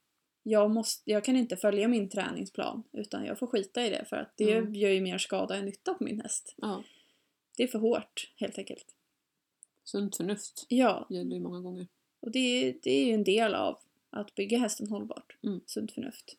Jag, 0.44 0.70
måste, 0.70 1.10
jag 1.10 1.24
kan 1.24 1.36
inte 1.36 1.56
följa 1.56 1.88
min 1.88 2.08
träningsplan 2.08 2.82
utan 2.92 3.24
jag 3.24 3.38
får 3.38 3.46
skita 3.46 3.86
i 3.86 3.90
det 3.90 4.04
för 4.08 4.16
att 4.16 4.32
det 4.36 4.52
Mm. 4.52 4.74
gör 4.74 4.90
ju 4.90 5.00
mer 5.00 5.18
skada 5.18 5.56
än 5.56 5.64
nytta 5.64 5.94
på 5.94 6.04
min 6.04 6.20
häst. 6.20 6.54
Ja, 6.56 6.82
Det 7.56 7.62
är 7.62 7.66
för 7.68 7.78
hårt 7.78 8.32
helt 8.36 8.58
enkelt. 8.58 8.86
sunt 9.84 10.16
förnuft 10.16 10.66
Ja, 10.68 11.06
gäller 11.10 11.34
ju 11.36 11.40
många 11.42 11.60
gånger. 11.60 11.86
och 12.20 12.30
det, 12.30 12.74
det 12.82 12.90
är 12.90 13.06
ju 13.06 13.12
en 13.12 13.24
del 13.24 13.54
av 13.54 13.78
att 14.10 14.34
bygga 14.34 14.58
hästen 14.58 14.88
hållbart. 14.88 15.36
Mm. 15.42 15.60
Sunt 15.66 15.92
förnuft. 15.92 16.36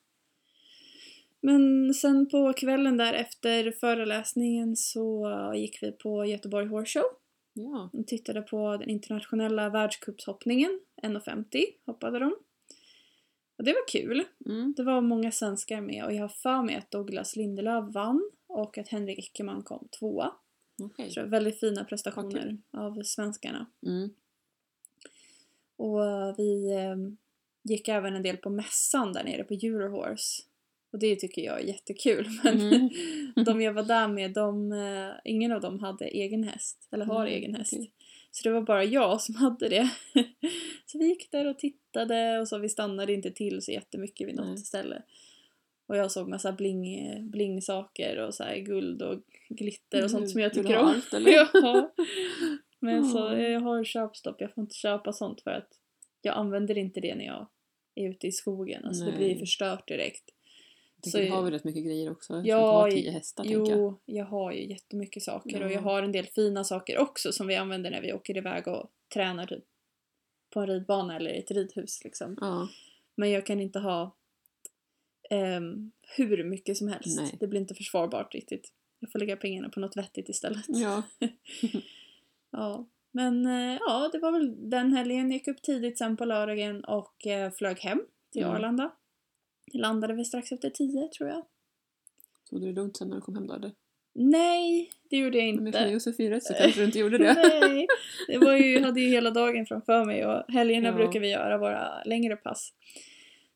Men 1.46 1.94
sen 1.94 2.30
på 2.30 2.54
kvällen 2.54 2.98
där 2.98 3.14
efter 3.14 3.72
föreläsningen 3.72 4.76
så 4.76 5.30
gick 5.56 5.84
vi 5.84 5.92
på 5.92 6.26
Göteborg 6.26 6.68
Horse 6.68 7.00
Show 7.00 7.06
Ja, 7.54 7.90
och 7.94 8.08
tittade 8.08 8.42
på 8.42 8.78
den 8.78 8.90
internationella 8.90 9.70
världscupshoppningen. 9.70 10.80
1,50 11.04 11.64
hoppade 11.86 12.20
de. 12.20 12.36
Och 13.58 13.64
det 13.64 13.74
var 13.74 13.88
kul. 13.88 14.24
mm. 14.46 14.74
Det 14.78 14.84
var 14.84 15.02
många 15.02 15.32
svenskar 15.32 15.82
med 15.82 16.06
och 16.06 16.14
jag 16.14 16.22
har 16.22 16.30
för 16.30 16.64
mig 16.64 16.76
att 16.76 16.92
Douglas 16.92 17.36
Lindelöf 17.36 17.94
vann 17.94 18.32
och 18.48 18.78
att 18.78 18.88
Henrik 18.88 19.20
Eckermann 19.20 19.64
kom 19.64 19.88
tvåa. 20.00 20.32
okej. 20.84 21.12
Så 21.12 21.26
väldigt 21.26 21.60
fina 21.60 21.84
prestationer 21.84 22.58
av 22.72 23.04
svenskarna. 23.04 23.66
Mm. 23.86 24.10
Och 25.76 26.00
vi 26.38 26.72
eh, 26.72 26.96
gick 27.64 27.88
även 27.88 28.16
en 28.16 28.24
del 28.24 28.38
på 28.38 28.50
mässan 28.50 29.14
där 29.14 29.24
nere 29.24 29.44
på 29.44 29.54
Eurohorse. 29.54 30.44
Och 30.94 31.00
det 31.00 31.16
tycker 31.16 31.42
jag 31.42 31.60
är 31.62 31.64
jättekul. 31.64 32.28
Men 32.44 32.62
Mm. 32.62 32.90
de 33.46 33.62
jag 33.62 33.74
var 33.74 33.84
där 33.84 34.08
med, 34.08 34.32
de, 34.34 34.72
eh, 34.72 35.10
ingen 35.24 35.52
av 35.52 35.62
dem 35.62 35.80
hade 35.80 36.06
egen 36.06 36.44
häst. 36.44 36.88
Eller 36.92 37.06
har 37.06 37.24
Nej, 37.24 37.34
egen 37.34 37.56
häst. 37.56 37.74
Så 38.32 38.44
det 38.44 38.54
var 38.54 38.62
bara 38.62 38.84
jag 38.84 39.22
som 39.22 39.36
hade 39.36 39.70
det. 39.70 39.90
så 40.86 40.98
vi 40.98 41.06
gick 41.08 41.32
där 41.32 41.48
och 41.48 41.60
tittade 41.60 42.40
och 42.40 42.48
så 42.48 42.58
vi 42.58 42.70
stannade 42.70 43.14
inte 43.14 43.32
till 43.32 43.62
så 43.62 43.72
jättemycket 43.72 44.28
vid 44.28 44.36
något 44.36 44.48
Nej. 44.48 44.58
ställe. 44.58 45.02
Och 45.88 45.98
jag 45.98 46.12
såg 46.12 46.30
massa 46.30 46.52
bling, 46.52 47.18
bling-saker 47.32 48.18
och 48.18 48.34
så 48.34 48.44
här 48.44 48.58
guld 48.58 49.02
och 49.02 49.24
glitter 49.50 50.04
och 50.04 50.12
sånt 50.12 50.30
som 50.32 50.42
jag 50.42 50.54
tycker 50.54 50.78
om. 50.78 50.86
allt, 50.88 51.14
eller? 51.14 51.32
ja. 51.54 51.94
Men 52.80 53.06
så 53.10 53.18
Ja. 53.18 53.38
jag 53.38 53.60
har 53.60 53.84
köpstopp, 53.84 54.42
jag 54.42 54.54
får 54.54 54.62
inte 54.62 54.76
köpa 54.76 55.14
sånt 55.14 55.42
för 55.42 55.52
att 55.52 55.70
jag 56.22 56.36
använder 56.38 56.78
inte 56.78 57.00
det 57.00 57.16
när 57.16 57.26
jag 57.26 57.48
är 57.96 58.10
ute 58.10 58.28
i 58.28 58.32
skogen. 58.32 58.86
Alltså 58.86 59.06
det 59.06 59.12
blir 59.12 59.28
Nej. 59.28 59.40
förstört 59.40 59.88
direkt. 59.88 60.24
Så- 61.12 61.18
du 61.18 61.30
har 61.32 61.42
väl 61.44 61.52
rätt 61.54 61.64
mycket 61.64 61.86
grejer 61.86 62.12
också? 62.12 62.42
Ja, 62.46 62.72
har 62.72 62.92
tio 62.92 63.12
hästar 63.12 63.44
tänker 63.44 63.72
jag. 63.72 63.80
Jo, 63.80 64.00
jag 64.06 64.26
har 64.26 64.52
ju 64.52 64.70
jättemycket 64.70 65.24
saker 65.24 65.62
och 65.64 65.72
Ja. 65.72 65.74
jag 65.74 65.82
har 65.82 66.04
en 66.04 66.12
del 66.12 66.26
fina 66.26 66.64
saker 66.64 66.98
också 66.98 67.32
som 67.32 67.48
vi 67.48 67.56
använder 67.56 67.92
när 67.92 68.02
vi 68.02 68.14
åker 68.14 68.38
iväg 68.38 68.68
och 68.68 68.92
tränar 69.14 69.46
typ 69.46 69.64
på 70.54 70.60
en 70.60 70.68
ridbana 70.68 71.16
eller 71.16 71.32
i 71.32 71.40
ett 71.40 71.52
ridhus 71.52 72.04
liksom. 72.04 72.38
Ja, 72.42 72.68
Men 73.16 73.32
jag 73.32 73.46
kan 73.46 73.60
inte 73.60 73.80
ha 73.80 74.16
ehm, 75.30 75.92
hur 76.18 76.44
mycket 76.44 76.78
som 76.78 76.88
helst. 76.88 77.20
Nej. 77.22 77.38
Det 77.40 77.48
blir 77.48 77.60
inte 77.62 77.76
försvarbart 77.76 78.34
riktigt. 78.34 78.74
Jag 79.00 79.12
får 79.12 79.20
lägga 79.20 79.38
pengarna 79.38 79.70
på 79.70 79.80
något 79.80 79.98
vettigt 79.98 80.30
istället. 80.30 80.66
ja. 80.68 81.04
Ja, 82.52 82.88
men 83.12 83.46
eh, 83.46 83.78
ja, 83.80 84.10
det 84.12 84.20
var 84.20 84.32
väl 84.32 84.70
den 84.70 84.94
helgen. 84.94 85.32
Jag 85.32 85.34
gick 85.34 85.48
upp 85.48 85.62
tidigt 85.62 85.98
sen 85.98 86.18
på 86.18 86.26
lördagen 86.26 86.84
och 86.84 87.28
eh, 87.28 87.52
flög 87.52 87.80
hem 87.80 88.02
till 88.32 88.44
Mm. 88.44 88.54
Arlanda. 89.74 89.88
Landade 89.88 90.14
vi 90.14 90.26
strax 90.26 90.52
efter 90.52 90.70
tio 90.70 91.08
tror 91.18 91.30
jag. 91.30 91.46
Tog 92.50 92.62
du 92.62 92.68
det 92.68 92.74
lugnt 92.74 92.98
sen 92.98 93.08
när 93.10 93.16
du 93.16 93.22
kom 93.22 93.36
hem 93.36 93.48
då 93.48 93.54
eller? 93.54 93.72
Nej, 94.16 94.92
det 95.10 95.18
gjorde 95.18 95.38
jag 95.38 95.56
Men 95.56 95.68
eftersom 95.68 95.86
inte. 95.88 95.94
Josefin 95.94 96.42
så 96.42 96.54
kanske 96.54 96.80
du 96.82 96.86
inte 96.86 97.00
gjorde 97.00 97.18
det. 97.18 97.34
Nej, 97.62 97.88
det 98.28 98.38
var 98.38 98.54
ju, 98.56 98.74
jag 98.74 98.82
hade 98.82 99.02
ju 99.02 99.10
hela 99.10 99.32
dagen 99.32 99.66
framför 99.66 100.06
mig 100.06 100.26
och 100.26 100.44
helgerna 100.54 100.88
Ja. 100.88 100.94
brukar 100.94 101.20
vi 101.20 101.30
göra 101.30 101.58
våra 101.58 102.04
längre 102.04 102.36
pass. 102.36 102.74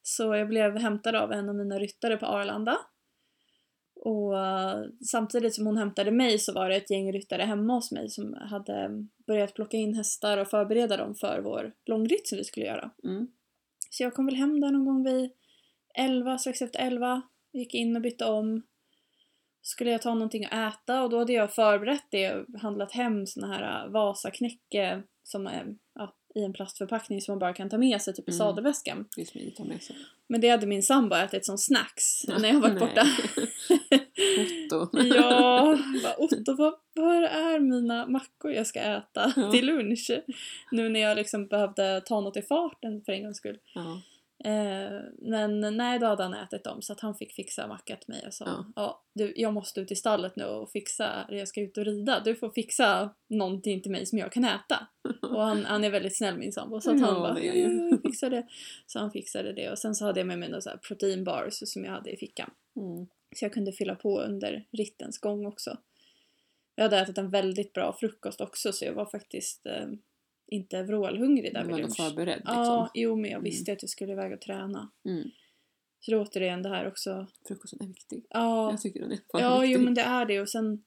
Så 0.01 0.35
jag 0.35 0.47
blev 0.47 0.77
hämtad 0.77 1.15
av 1.15 1.31
en 1.31 1.49
av 1.49 1.55
mina 1.55 1.79
ryttare 1.79 2.17
på 2.17 2.25
Arlanda. 2.25 2.77
Och 3.95 4.37
eh, 4.39 4.83
samtidigt 5.05 5.53
som 5.55 5.65
hon 5.65 5.77
hämtade 5.77 6.11
mig 6.11 6.39
så 6.39 6.53
var 6.53 6.69
det 6.69 6.75
ett 6.75 6.91
gäng 6.91 7.13
ryttare 7.13 7.41
hemma 7.43 7.73
hos 7.73 7.91
mig 7.91 8.09
som 8.09 8.33
hade 8.33 8.89
börjat 9.27 9.53
plocka 9.53 9.77
in 9.77 9.93
hästar 9.93 10.37
och 10.37 10.47
förbereda 10.47 10.97
dem 10.97 11.15
för 11.15 11.39
vår 11.41 11.73
långritt 11.85 12.27
som 12.27 12.37
vi 12.37 12.43
skulle 12.43 12.65
göra. 12.65 12.91
Mm. 13.03 13.27
Så 13.89 14.03
jag 14.03 14.13
kom 14.13 14.25
väl 14.25 14.35
hem 14.35 14.59
där 14.61 14.71
någon 14.71 14.85
gång 14.85 15.03
vid 15.03 15.29
11, 15.97 16.37
strax 16.37 16.61
efter 16.61 16.79
11. 16.79 17.21
Gick 17.53 17.73
in 17.73 17.95
och 17.95 18.01
bytte 18.01 18.25
om. 18.25 18.63
skulle 19.61 19.91
jag 19.91 20.01
ta 20.01 20.13
någonting 20.13 20.45
att 20.45 20.73
äta 20.73 21.03
och 21.03 21.09
då 21.09 21.19
hade 21.19 21.33
jag 21.33 21.53
förberett 21.53 22.05
det 22.11 22.33
och 22.33 22.59
handlat 22.59 22.91
hem 22.91 23.25
såna 23.27 23.47
här 23.47 23.85
äh, 23.85 23.91
Vasaknäcke 23.91 25.03
som 25.23 25.47
är 25.47 25.75
ja, 25.95 26.15
i 26.35 26.43
en 26.43 26.53
plastförpackning 26.53 27.21
som 27.21 27.31
man 27.31 27.39
bara 27.39 27.53
kan 27.53 27.69
ta 27.69 27.77
med 27.77 28.01
sig 28.01 28.13
typ 28.13 28.29
i 28.29 28.31
Mm. 28.31 28.37
sadelväskan. 28.37 29.05
Det 29.15 29.21
är 29.21 29.25
smidigt 29.25 29.53
att 29.53 29.57
ha 29.59 29.65
med 29.73 29.81
sig. 29.83 29.95
Men 30.27 30.41
det 30.41 30.49
hade 30.49 30.67
min 30.67 30.83
sambo 30.83 31.15
ätit 31.15 31.45
som 31.45 31.57
snacks 31.57 32.27
när 32.27 32.49
jag 32.49 32.61
Nej. 32.61 32.79
borta. 32.79 33.07
Otto. 34.71 34.89
Ja, 35.15 35.77
bara, 36.03 36.15
Otto, 36.17 36.55
vad, 36.57 36.73
vad 36.95 37.23
är 37.23 37.59
mina 37.59 38.07
mackor 38.07 38.51
jag 38.51 38.67
ska 38.67 38.79
äta 38.79 39.33
Ja. 39.35 39.51
till 39.51 39.65
lunch? 39.65 40.11
Nu 40.71 40.89
när 40.89 40.99
jag 40.99 41.15
liksom 41.15 41.47
behövde 41.47 42.01
ta 42.05 42.21
något 42.21 42.37
i 42.37 42.41
farten 42.41 43.01
för 43.05 43.11
en 43.11 43.23
gångs 43.23 43.37
skull. 43.37 43.57
Ja. 43.75 44.01
Eh, 44.45 44.99
men 45.21 45.77
nej, 45.77 45.99
då 45.99 46.05
hade 46.05 46.23
han 46.23 46.33
ätit 46.33 46.63
dem 46.63 46.81
så 46.81 46.93
att 46.93 46.99
han 46.99 47.15
fick 47.15 47.33
fixa 47.33 47.67
macka 47.67 47.95
till 47.95 48.13
mig 48.13 48.23
och 48.27 48.33
sa 48.33 48.45
Ja. 48.45 48.65
ja. 48.75 49.03
du, 49.13 49.33
jag 49.35 49.53
måste 49.53 49.81
ut 49.81 49.91
i 49.91 49.95
stallet 49.95 50.35
nu 50.35 50.43
och 50.45 50.71
fixa, 50.71 51.25
jag 51.29 51.47
ska 51.47 51.61
ut 51.61 51.77
och 51.77 51.85
rida. 51.85 52.19
Du 52.19 52.35
får 52.35 52.49
fixa 52.49 53.15
någonting 53.29 53.81
till 53.81 53.91
mig 53.91 54.05
som 54.05 54.17
jag 54.19 54.31
kan 54.31 54.45
äta. 54.45 54.87
Och 55.21 55.41
han, 55.41 55.65
han 55.65 55.83
är 55.83 55.89
väldigt 55.89 56.17
snäll 56.17 56.37
min 56.37 56.51
sambo 56.53 56.81
så 56.81 56.91
att 56.91 57.01
han 57.01 57.13
Ja, 57.15 57.19
bara 57.19 57.33
det. 57.33 57.45
"Ja, 57.45 57.97
fixar 58.03 58.29
det. 58.29 58.47
Så 58.85 58.99
han 58.99 59.11
fixade 59.11 59.53
det 59.53 59.71
och 59.71 59.79
sen 59.79 59.95
så 59.95 60.05
hade 60.05 60.19
jag 60.19 60.27
med 60.27 60.39
mig 60.39 60.49
några 60.49 60.77
proteinbars 60.87 61.53
som 61.53 61.83
jag 61.85 61.91
hade 61.91 62.11
i 62.11 62.17
fickan. 62.17 62.51
Mm. 62.75 63.07
Så 63.35 63.45
jag 63.45 63.53
kunde 63.53 63.71
fylla 63.71 63.95
på 63.95 64.19
under 64.21 64.65
rittens 64.77 65.17
gång 65.19 65.45
också. 65.45 65.77
Jag 66.75 66.83
hade 66.83 66.97
ätit 66.99 67.17
en 67.17 67.29
väldigt 67.29 67.73
bra 67.73 67.97
frukost 67.99 68.41
också 68.41 68.71
så 68.73 68.85
jag 68.85 68.93
var 68.93 69.05
faktiskt 69.05 69.65
eh, 69.65 69.87
inte 70.47 70.83
vrålhungrig 70.83 71.53
där 71.53 71.59
Du 71.61 71.67
vid 71.67 71.71
var 71.73 71.79
ändå 71.79 71.87
lunch. 71.87 71.97
förberedd 71.97 72.37
liksom. 72.37 72.53
Ja, 72.55 72.91
jo 72.93 73.15
men 73.15 73.23
jag 73.25 73.31
Mm. 73.39 73.43
visste 73.43 73.71
att 73.73 73.83
jag 73.83 73.89
skulle 73.89 74.11
iväg 74.11 74.33
och 74.33 74.41
träna. 74.41 74.89
Mm. 75.05 75.23
Så 75.99 76.11
det 76.11 76.17
är 76.17 76.21
återigen 76.21 76.63
det 76.63 76.69
här 76.69 76.87
också. 76.87 77.27
Frukosten 77.47 77.81
är 77.81 77.87
viktig. 77.87 78.25
Ja, 78.29 78.71
Jag 78.71 78.81
tycker 78.81 78.99
den 78.99 79.11
är 79.11 79.19
fan 79.31 79.41
ja 79.41 79.59
viktig. 79.59 79.75
jo 79.75 79.81
men 79.83 79.93
det 79.93 80.01
är 80.01 80.25
det 80.25 80.41
och 80.41 80.49
sen 80.49 80.83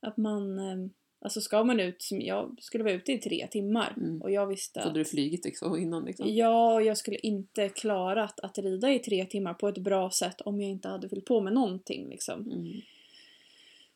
att 0.00 0.16
man 0.16 0.58
eh, 0.58 0.76
Alltså 1.24 1.40
ska 1.40 1.64
man 1.64 1.80
ut, 1.80 2.02
som 2.02 2.20
jag 2.20 2.56
skulle 2.60 2.84
vara 2.84 2.94
ute 2.94 3.12
i 3.12 3.18
tre 3.18 3.46
timmar 3.50 3.94
Mm. 3.96 4.22
och 4.22 4.30
jag 4.30 4.46
visste 4.46 4.72
Så 4.72 4.78
att 4.80 4.86
hade 4.86 5.00
du 5.00 5.04
flugit 5.04 5.44
liksom 5.44 5.76
innan 5.78 6.04
liksom? 6.04 6.26
Ja, 6.34 6.74
och 6.74 6.82
jag 6.82 6.98
skulle 6.98 7.16
inte 7.18 7.68
klarat 7.68 8.40
att 8.40 8.58
rida 8.58 8.92
i 8.92 8.98
tre 8.98 9.24
timmar 9.24 9.54
på 9.54 9.68
ett 9.68 9.78
bra 9.78 10.10
sätt 10.10 10.40
om 10.40 10.60
jag 10.60 10.70
inte 10.70 10.88
hade 10.88 11.08
fyllt 11.08 11.24
på 11.24 11.40
med 11.40 11.52
någonting 11.52 12.08
liksom. 12.08 12.40
Mm. 12.52 12.72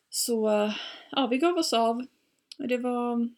Så 0.09 0.71
ja, 1.11 1.27
vi 1.27 1.37
gav 1.37 1.57
oss 1.57 1.73
av. 1.73 2.05
Och 2.59 2.67
Det 2.67 2.77
var 2.77 3.29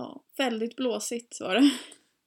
ja, 0.00 0.22
väldigt 0.36 0.76
blåsigt 0.76 1.40
var 1.40 1.54
det. 1.54 1.70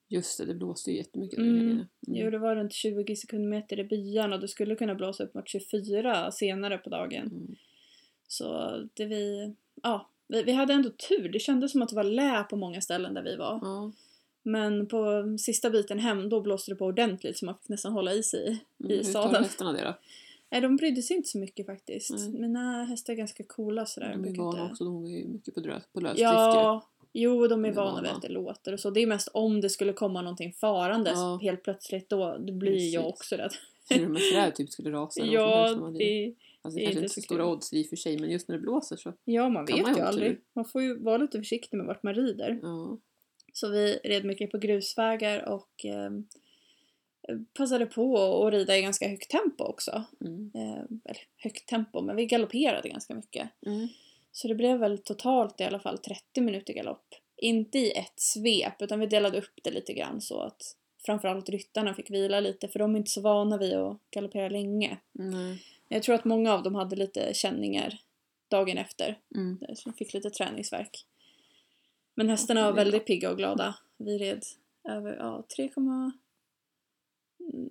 Just 0.08 0.38
det, 0.38 0.46
det 0.46 0.53
blåste 0.53 0.92
ju 0.92 0.98
jättemycket. 0.98 1.39
Mm. 1.39 1.60
Mm. 1.70 1.86
Jo, 2.08 2.30
det 2.30 2.38
var 2.38 2.56
runt 2.56 2.74
20 2.74 3.15
sekundmeter 3.15 3.80
i 3.80 3.84
byarna 3.84 4.36
och 4.36 4.42
det 4.42 4.48
skulle 4.48 4.75
kunna 4.75 4.96
blåsa 4.96 5.24
upp 5.24 5.34
mot 5.34 5.48
24 5.48 6.32
senare 6.32 6.77
på 6.77 6.89
dagen. 6.89 7.22
Mm. 7.27 7.56
Så 8.27 8.77
det 8.94 9.06
vi, 9.06 9.53
ja, 9.84 10.10
vi, 10.27 10.44
vi 10.44 10.51
hade 10.51 10.74
ändå 10.74 10.89
tur. 10.89 11.30
Det 11.30 11.39
kändes 11.39 11.72
som 11.72 11.82
att 11.82 11.89
det 11.89 11.96
var 11.96 12.03
lä 12.03 12.44
på 12.50 12.56
många 12.56 12.82
ställen 12.82 13.13
där 13.13 13.24
vi 13.24 13.36
var. 13.36 13.60
Ja. 13.62 13.92
Men 14.44 14.88
på 14.88 15.24
sista 15.39 15.70
biten 15.70 16.00
hem 16.00 16.30
då 16.30 16.42
blåste 16.42 16.72
det 16.72 16.75
på 16.75 16.86
ordentligt 16.86 17.38
så 17.38 17.46
man 17.46 17.56
fick 17.58 17.70
nästan 17.70 17.92
hålla 17.94 18.13
i 18.13 18.24
sig. 18.24 18.46
Mm. 18.80 18.92
I 18.92 18.96
Hur 18.96 19.03
tar 19.03 19.12
sadeln. 19.12 19.44
hästarna 19.44 19.74
det 19.74 19.84
då? 19.84 19.94
Nej, 20.50 20.62
de 20.62 20.75
brydde 20.75 21.01
sig 21.01 21.15
inte 21.15 21.30
så 21.30 21.38
mycket 21.38 21.65
faktiskt. 21.65 22.12
Nej. 22.12 22.30
Mina 22.30 22.84
hästar 22.84 23.13
är 23.13 23.18
ganska 23.18 23.44
coola 23.44 23.86
sådär. 23.86 24.10
De 24.12 24.25
är 24.25 24.38
vana 24.38 24.50
inte- 24.62 24.72
också, 24.72 24.84
de 24.84 25.06
är 25.06 25.10
ju 25.10 25.27
mycket 25.27 25.56
på, 25.56 25.62
drö- 25.62 25.82
på 25.94 26.00
lösdrift 26.00 26.20
ju. 26.22 26.25
Ja, 26.25 26.88
jo 27.13 27.48
de 27.48 27.65
är 27.65 27.70
De 27.70 27.75
vana 27.75 28.01
vid 28.01 28.12
att 28.12 28.22
det 28.22 28.29
låter 28.29 28.74
och 28.74 28.79
så. 28.79 28.89
Det 28.89 29.01
är 29.01 29.08
mest 29.08 29.27
om 29.34 29.62
det 29.62 29.70
skulle 29.70 29.93
komma 29.93 30.22
någonting 30.22 30.53
farandes 30.53 31.13
Ja. 31.15 31.39
helt 31.41 31.63
plötsligt 31.63 32.10
då, 32.10 32.38
då 32.39 32.53
blir 32.53 32.93
jag 32.93 33.03
Precis. 33.03 33.13
också 33.13 33.36
rädd. 33.36 33.51
Till 33.88 34.05
och 34.05 34.12
med 34.12 34.22
träd 34.34 34.55
typ 34.55 34.70
skulle 34.72 34.91
rasa. 34.91 35.25
Ja, 35.25 35.72
när 35.72 35.79
man- 35.79 35.93
det, 35.93 36.34
Alltså, 36.65 36.79
det 36.79 36.86
det 36.86 36.86
är 36.86 36.86
kanske 36.86 37.01
inte 37.03 37.13
så 37.13 37.22
stora 37.22 37.46
odds 37.46 37.74
i 37.74 37.84
och 37.84 37.88
för 37.88 37.96
sig 37.96 38.20
men 38.20 38.32
just 38.32 38.48
när 38.48 38.55
det 38.55 38.62
blåser 38.62 38.96
så 38.96 39.13
ja 39.25 39.50
man 39.50 39.65
vet 39.65 39.82
man 39.82 39.96
ju 39.96 40.01
aldrig. 40.01 40.38
Man 40.53 40.65
får 40.65 40.82
ju 40.82 41.00
vara 41.00 41.17
lite 41.17 41.38
försiktig 41.38 41.77
med 41.77 41.86
vart 41.86 42.03
man 42.03 42.13
rider. 42.13 42.60
ja. 42.62 42.98
Så 43.53 43.70
vi 43.70 44.00
red 44.03 44.25
mycket 44.25 44.51
på 44.51 44.58
grusvägar 44.58 45.50
och 45.50 45.86
eh, 45.86 46.12
passade 47.58 47.86
på 47.86 48.17
att 48.48 48.53
rida 48.53 48.77
i 48.77 48.82
ganska 48.82 49.08
högt 49.08 49.29
tempo 49.32 49.63
också. 49.63 50.03
Mm. 50.22 50.51
Eh, 50.55 50.77
eller 51.05 51.22
högt 51.38 51.65
tempo, 51.70 52.01
men 52.01 52.15
vi 52.15 52.25
galopperade 52.25 52.89
ganska 52.89 53.15
mycket. 53.15 53.50
Mm. 53.65 53.88
Så 54.36 54.48
det 54.48 54.56
blev 54.56 54.80
väl 54.80 54.98
totalt 54.98 55.62
i 55.62 55.63
alla 55.63 55.80
fall 55.80 55.98
30 55.98 56.42
minuter 56.42 56.74
galopp. 56.74 57.16
Inte 57.38 57.78
i 57.80 57.92
ett 57.92 58.20
svep, 58.20 58.82
utan 58.82 59.00
vi 59.00 59.06
delade 59.06 59.38
upp 59.38 59.60
det 59.63 59.72
lite 59.72 59.94
grann 59.94 60.22
så 60.22 60.42
att 60.42 60.78
framförallt 61.06 61.50
ryttarna 61.50 61.94
fick 61.94 62.10
vila 62.12 62.40
lite, 62.40 62.68
för 62.68 62.80
de 62.80 62.96
är 62.96 63.00
inte 63.00 63.12
så 63.12 63.22
vana 63.22 63.58
vid 63.58 63.74
att 63.74 63.98
galoppera 64.12 64.50
länge. 64.50 64.98
Nej. 65.12 65.63
Jag 65.88 66.04
tror 66.04 66.16
att 66.16 66.25
många 66.25 66.54
av 66.54 66.63
dem 66.63 66.75
hade 66.75 66.96
lite 66.96 67.34
känningar 67.34 68.00
dagen 68.48 68.78
efter, 68.78 69.20
Mm. 69.36 69.58
så 69.75 69.90
de 69.90 69.94
fick 69.96 70.13
lite 70.13 70.30
träningsverk. 70.30 71.06
Men 72.16 72.30
hästarna 72.30 72.63
var 72.63 72.74
väldigt 72.74 73.06
pigga 73.06 73.32
och 73.32 73.38
glada. 73.38 73.75
Vi 73.98 74.18
red 74.18 74.44
över 74.90 75.16
ja, 75.16 75.44
3, 75.56 75.72
mm, 75.78 76.12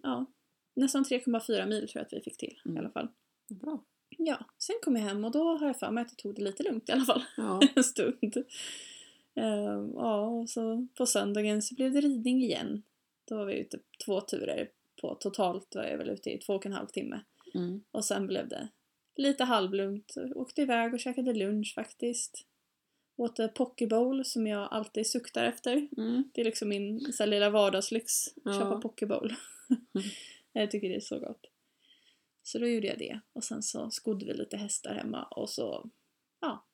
ja, 0.03 0.27
nästan 0.75 1.05
3,4 1.05 1.67
mil 1.67 1.89
tror 1.89 2.01
jag 2.01 2.07
att 2.07 2.13
vi 2.13 2.21
fick 2.21 2.37
till 2.37 2.61
i 2.65 2.69
Mm. 2.69 2.79
alla 2.81 2.91
fall. 2.91 3.09
Bra. 3.49 3.85
Ja, 4.19 4.45
sen 4.59 4.77
kom 4.83 4.97
jag 4.97 5.03
hem 5.03 5.25
och 5.25 5.31
då 5.31 5.57
har 5.57 5.67
jag 5.67 5.79
för 5.79 5.91
mig 5.91 6.03
att 6.03 6.11
jag 6.11 6.19
tog 6.19 6.35
det 6.35 6.43
lite 6.43 6.63
lugnt 6.63 6.89
i 6.89 6.93
alla 6.93 7.05
fall. 7.05 7.25
Ja. 7.37 7.61
en 7.77 7.85
stund. 7.85 8.37
Ehm, 9.35 9.93
ja, 9.95 10.27
och 10.27 10.51
så 10.51 10.87
på 10.95 11.07
söndagen 11.07 11.63
så 11.63 11.75
blev 11.75 11.93
det 11.93 12.01
ridning 12.01 12.43
igen. 12.43 12.83
Då 13.29 13.37
var 13.37 13.47
vi 13.47 13.59
ute 13.59 13.79
två 14.05 14.21
turer 14.21 14.71
på 15.01 15.15
totalt 15.15 15.75
var 15.75 15.85
jag 15.85 15.99
väl 15.99 16.11
ute 16.11 16.31
i 16.31 16.39
två 16.39 16.53
och 16.55 16.67
en 16.67 16.73
halv 16.73 16.87
timme. 16.87 17.21
Mm. 17.55 17.85
Och 17.91 18.05
sen 18.05 18.27
blev 18.27 18.49
det 18.49 18.69
lite 19.17 19.45
halvlugnt. 19.45 20.15
Åkte 20.35 20.63
iväg 20.63 20.95
och 20.95 21.01
käkade 21.01 21.33
lunch 21.33 21.73
faktiskt. 21.75 22.47
Åt 23.17 23.55
poke 23.55 23.87
bowl 23.87 24.25
som 24.25 24.47
jag 24.47 24.69
alltid 24.71 25.07
suktar 25.07 25.45
efter. 25.45 25.89
Mm. 25.97 26.31
Det 26.35 26.41
är 26.41 26.45
liksom 26.45 26.69
min 26.69 27.13
så 27.13 27.27
lilla 27.27 27.51
vardagslyx. 27.51 28.13
Ja. 28.45 28.53
Köpa 28.53 28.81
poke 28.81 29.07
bowl. 29.07 29.35
Mm. 29.71 30.09
jag 30.53 30.71
tycker 30.71 30.89
det 30.89 30.97
är 30.97 31.01
så 31.01 31.19
gott. 31.19 31.52
Så 32.43 32.59
då 32.59 32.67
gjorde 32.67 32.87
jag 32.87 32.99
det. 32.99 33.21
Och 33.33 33.45
sen 33.45 33.63
så 33.63 33.91
skodde 33.91 34.27
vi 34.27 34.35
lite 34.35 34.57
hästar 34.57 34.95
hemma 34.95 35.23
och 35.25 35.51
så 35.51 35.91
ja, 36.41 36.65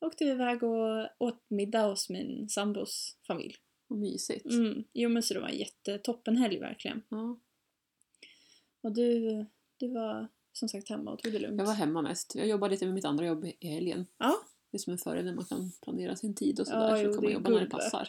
åkte 0.00 0.24
vi 0.24 0.30
iväg 0.30 0.62
och 0.62 1.08
åt 1.18 1.42
middag 1.48 1.86
hos 1.86 2.08
min 2.08 2.48
sambos 2.48 3.16
familj. 3.26 3.56
Vad 3.86 3.98
mysigt. 3.98 4.44
Mm. 4.44 4.84
Jo 4.92 5.08
men 5.08 5.22
så 5.22 5.34
det 5.34 5.40
var 5.40 5.48
en 5.48 5.58
jättetoppenhelg 5.58 6.58
verkligen. 6.58 7.02
Ja. 7.08 7.38
Och 8.80 8.92
du, 8.92 9.46
du 9.76 9.88
var 9.88 10.28
som 10.52 10.68
sagt 10.68 10.88
hemma 10.88 11.10
och 11.10 11.18
tog 11.18 11.32
det 11.32 11.38
lugnt. 11.38 11.58
Jag 11.58 11.66
var 11.66 11.74
hemma 11.74 12.02
mest. 12.02 12.34
Jag 12.34 12.48
jobbade 12.48 12.70
lite 12.70 12.84
med 12.84 12.94
mitt 12.94 13.04
andra 13.04 13.26
jobb 13.26 13.44
i 13.58 13.68
helgen. 13.68 14.06
Ja. 14.18 14.34
Det 14.70 14.76
är 14.76 14.78
som 14.78 14.92
en 14.92 14.98
fördel 14.98 15.24
när 15.24 15.34
man 15.34 15.44
kan 15.44 15.72
planera 15.82 16.16
sin 16.16 16.34
tid 16.34 16.60
och 16.60 16.66
Ja, 16.68 16.72
sådär. 16.72 17.02
jo, 17.04 17.12
så 17.12 17.20
kan 17.20 17.20
det 17.20 17.26
man 17.26 17.32
jobba 17.32 17.50
när 17.50 17.60
det 17.60 17.70
passar. 17.70 18.08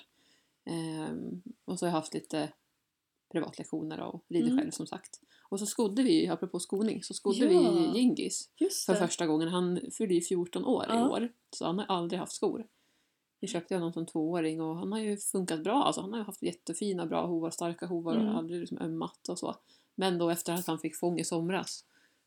Ehm, 0.65 1.41
och 1.65 1.79
så 1.79 1.85
har 1.85 1.89
jag 1.89 1.95
haft 1.95 2.13
lite 2.13 2.49
privatlektioner 3.31 3.99
och 3.99 4.25
rider 4.27 4.47
Mm. 4.47 4.59
själv 4.59 4.71
som 4.71 4.87
sagt. 4.87 5.19
Och 5.49 5.59
så 5.59 5.65
skodde 5.65 6.03
vi, 6.03 6.27
apropå 6.27 6.59
skoning, 6.59 7.03
så 7.03 7.13
skodde 7.13 7.53
Ja. 7.53 7.71
vi 7.71 7.99
Gingis 7.99 8.49
för 8.85 8.93
första 8.93 9.27
gången. 9.27 9.47
Han 9.47 9.79
fyllde 9.97 10.13
ju 10.13 10.21
14 10.21 10.65
år 10.65 10.83
i 10.83 10.87
Ja. 10.89 11.09
år. 11.09 11.29
Så 11.55 11.65
han 11.65 11.79
har 11.79 11.85
aldrig 11.85 12.19
haft 12.19 12.31
skor. 12.35 12.67
Vi 13.39 13.47
köpte 13.47 13.75
honom 13.75 13.93
som 13.93 14.05
tvååring 14.05 14.61
och 14.61 14.75
han 14.75 14.91
har 14.91 14.99
ju 14.99 15.17
funkat 15.17 15.63
bra. 15.63 15.83
Alltså 15.83 16.01
han 16.01 16.11
har 16.11 16.19
ju 16.19 16.25
haft 16.25 16.41
jättefina, 16.43 17.05
bra 17.05 17.25
hovar, 17.25 17.49
starka 17.49 17.85
hovar 17.85 18.15
Mm. 18.15 18.27
och 18.27 18.37
aldrig 18.37 18.59
liksom 18.59 18.77
ömmat 18.77 19.29
och 19.29 19.39
så. 19.39 19.55
Men 19.95 20.17
då 20.17 20.29
efter 20.29 20.53
att 20.53 20.67
han 20.67 20.79
fick 20.79 20.95
fång 20.95 21.19
i 21.19 21.23
somras 21.23 21.85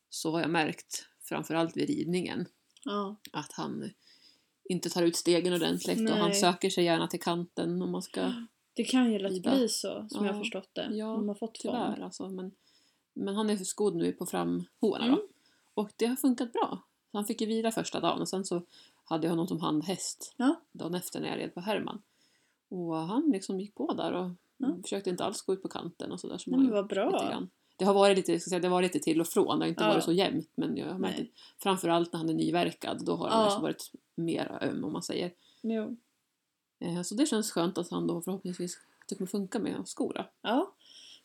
så 0.09 0.31
har 0.31 0.41
jag 0.41 0.49
märkt, 0.49 1.05
framförallt 1.21 1.77
vid 1.77 1.87
ridningen, 1.89 2.45
Ja. 2.85 3.15
att 3.33 3.51
han 3.51 3.89
inte 4.63 4.89
tar 4.89 5.01
ut 5.03 5.15
stegen 5.15 5.53
ordentligt 5.53 6.09
och 6.09 6.15
han 6.17 6.29
Nej. 6.29 6.39
söker 6.39 6.69
sig 6.69 6.83
gärna 6.83 7.07
till 7.07 7.19
kanten 7.21 7.81
om 7.81 7.91
man 7.91 8.01
ska, 8.01 8.33
Det 8.73 8.83
kan 8.83 9.11
ju 9.13 9.19
lätt 9.19 9.31
Ida. 9.31 9.51
bli 9.55 9.69
så, 9.69 10.05
som 10.09 10.25
jag 10.25 10.33
har 10.33 10.39
Ja. 10.39 10.43
förstått 10.43 10.69
det. 10.73 10.89
Ja, 10.91 11.07
Om 11.13 11.25
man 11.25 11.35
fått 11.35 11.53
tyvärr 11.55 11.93
fång. 11.95 12.03
alltså. 12.03 12.29
Men, 12.29 12.51
men 13.13 13.35
han 13.35 13.49
är 13.49 13.57
för 13.57 13.63
skodd 13.65 13.95
nu 13.95 14.11
på 14.11 14.25
framhovarna 14.25 15.05
Mm. 15.05 15.19
Och 15.73 15.89
det 15.95 16.05
har 16.05 16.15
funkat 16.15 16.53
bra. 16.53 16.79
Han 17.13 17.25
fick 17.25 17.41
ju 17.41 17.47
vila 17.47 17.71
första 17.71 17.99
dagen 17.99 18.21
och 18.21 18.29
sen 18.29 18.45
så 18.45 18.61
hade 19.03 19.27
jag 19.27 19.31
honom 19.31 19.47
som 19.47 19.59
handhäst 19.59 20.33
Ja. 20.37 20.55
dagen 20.71 20.95
efter 20.95 21.19
när 21.21 21.27
jag 21.27 21.37
red 21.39 21.53
på 21.53 21.59
Herman. 21.61 22.01
Och 22.69 22.95
han 22.95 23.29
liksom 23.33 23.59
gick 23.59 23.75
på 23.75 23.93
där 23.93 24.11
och 24.11 24.31
Ja. 24.57 24.75
försökte 24.83 25.09
inte 25.09 25.23
alls 25.25 25.41
gå 25.41 25.53
ut 25.53 25.61
på 25.61 25.67
kanten 25.67 26.11
och 26.11 26.19
sådär. 26.19 26.37
som 26.37 26.51
Nej, 26.51 26.57
han 26.57 26.65
men 26.65 26.73
vad 26.75 26.87
bra. 26.87 27.41
Det 27.77 27.85
har 27.85 27.93
varit 27.93 28.17
lite, 28.17 28.39
ska 28.39 28.49
säga, 28.49 28.59
det 28.59 28.67
har 28.67 28.71
varit 28.75 28.93
lite 28.93 29.03
till 29.03 29.21
och 29.21 29.27
från, 29.27 29.59
det 29.59 29.65
har 29.65 29.69
inte 29.69 29.83
Ja. 29.83 29.87
varit 29.89 30.03
så 30.03 30.11
jämnt 30.11 30.49
men 30.55 30.77
jag 30.77 30.87
har 30.91 30.99
märkt 30.99 31.31
framförallt 31.59 32.13
när 32.13 32.17
han 32.17 32.29
är 32.29 32.33
nyverkad 32.33 33.05
då 33.05 33.15
har 33.15 33.29
han 33.29 33.39
Ja. 33.39 33.45
kanske 33.45 33.61
varit 33.61 33.91
mer 34.15 34.57
öm 34.61 34.83
om 34.83 34.93
man 34.93 35.03
säger. 35.03 35.31
Jo. 35.61 35.97
Eh, 36.83 37.01
Så 37.01 37.15
det 37.15 37.25
känns 37.25 37.51
skönt 37.51 37.77
att 37.77 37.89
han 37.91 38.07
då 38.07 38.21
förhoppningsvis 38.21 38.75
att 39.01 39.09
det 39.09 39.15
kommer 39.15 39.27
funka 39.27 39.59
med 39.59 39.81
skor. 39.85 40.25
Ja. 40.41 40.73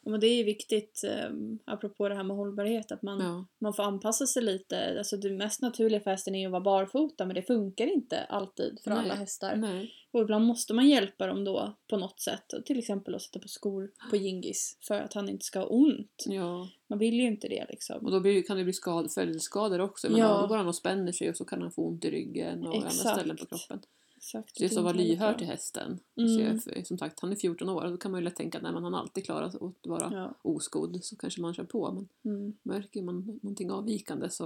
men 0.02 0.20
det 0.20 0.26
är 0.26 0.44
viktigt, 0.44 1.04
eh, 1.04 1.30
apropå 1.64 2.08
det 2.08 2.14
här 2.14 2.22
med 2.24 2.36
hållbarhet, 2.36 2.92
att 2.92 3.02
man, 3.02 3.20
Ja. 3.20 3.44
man 3.58 3.74
får 3.74 3.82
anpassa 3.82 4.26
sig 4.26 4.42
lite. 4.42 4.98
Alltså 4.98 5.16
det 5.16 5.30
mest 5.30 5.62
naturliga 5.62 6.00
för 6.00 6.10
hästen 6.10 6.34
är 6.34 6.38
ju 6.40 6.46
att 6.46 6.52
vara 6.52 6.60
barfota, 6.60 7.26
men 7.26 7.34
det 7.34 7.42
funkar 7.42 7.86
inte 7.86 8.24
alltid 8.24 8.78
för 8.84 8.90
Nej. 8.90 8.98
alla 8.98 9.14
hästar. 9.14 9.56
Nej. 9.56 9.92
Och 10.10 10.20
ibland 10.20 10.44
måste 10.44 10.74
man 10.74 10.88
hjälpa 10.88 11.26
dem 11.26 11.44
då 11.44 11.76
på 11.88 11.96
något 11.96 12.20
sätt. 12.20 12.54
Till 12.66 12.78
exempel 12.78 13.14
att 13.14 13.22
sätta 13.22 13.38
på 13.38 13.48
skor 13.48 13.90
på 14.10 14.16
Gingis 14.16 14.78
för 14.88 15.00
att 15.00 15.14
han 15.14 15.28
inte 15.28 15.44
ska 15.44 15.58
ha 15.58 15.66
ont. 15.66 16.24
Ja. 16.26 16.68
Man 16.86 16.98
vill 16.98 17.14
ju 17.14 17.26
inte 17.26 17.48
det 17.48 17.66
liksom. 17.68 18.04
Och 18.04 18.10
då 18.10 18.20
blir, 18.20 18.42
kan 18.42 18.56
det 18.56 18.64
bli 18.64 18.72
skad, 18.72 19.12
följdskador 19.12 19.80
också. 19.80 20.10
Men 20.10 20.20
Ja. 20.20 20.40
Då 20.42 20.46
går 20.46 20.56
han 20.56 20.68
och 20.68 20.74
spänner 20.74 21.12
sig 21.12 21.30
och 21.30 21.36
så 21.36 21.44
kan 21.44 21.62
han 21.62 21.72
få 21.72 21.86
ont 21.88 22.04
i 22.04 22.10
ryggen 22.10 22.66
och 22.66 22.74
andra 22.74 22.88
Exakt. 22.88 23.16
ställen 23.18 23.36
på 23.36 23.46
kroppen. 23.46 23.80
Exakt. 24.28 24.56
Så 24.56 24.62
det 24.62 24.64
är 24.64 24.68
så 24.68 24.78
att 24.78 24.85
vara 24.85 24.97
lyhörd 24.97 25.38
till 25.38 25.47
hästen. 25.47 25.99
Mm. 26.16 26.50
Alltså, 26.50 26.70
för, 26.70 26.82
som 26.82 26.99
sagt, 26.99 27.20
han 27.20 27.32
är 27.32 27.37
14 27.37 27.68
år 27.68 27.85
och 27.85 27.90
då 27.90 27.97
kan 27.97 28.11
man 28.11 28.20
ju 28.20 28.25
lätt 28.25 28.37
tänka 28.37 28.58
att 28.58 28.62
nej, 28.64 28.73
men 28.73 28.82
han 28.85 28.92
har 28.92 29.00
alltid 29.00 29.25
klarat 29.25 29.54
att 29.54 29.87
vara 29.87 30.11
Ja. 30.12 30.35
oskodd. 30.42 30.99
Så 31.04 31.16
kanske 31.16 31.40
man 31.40 31.54
kör 31.54 31.64
på. 31.64 31.92
Men 31.92 32.35
Mm. 32.35 32.52
märker 32.62 33.02
man 33.02 33.38
någonting 33.42 33.70
avvikande 33.70 34.30
så... 34.30 34.44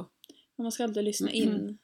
Men 0.57 0.65
Man 0.65 0.73
ska 0.73 0.85
alltid 0.85 1.05
lyssna 1.05 1.31
in. 1.33 1.79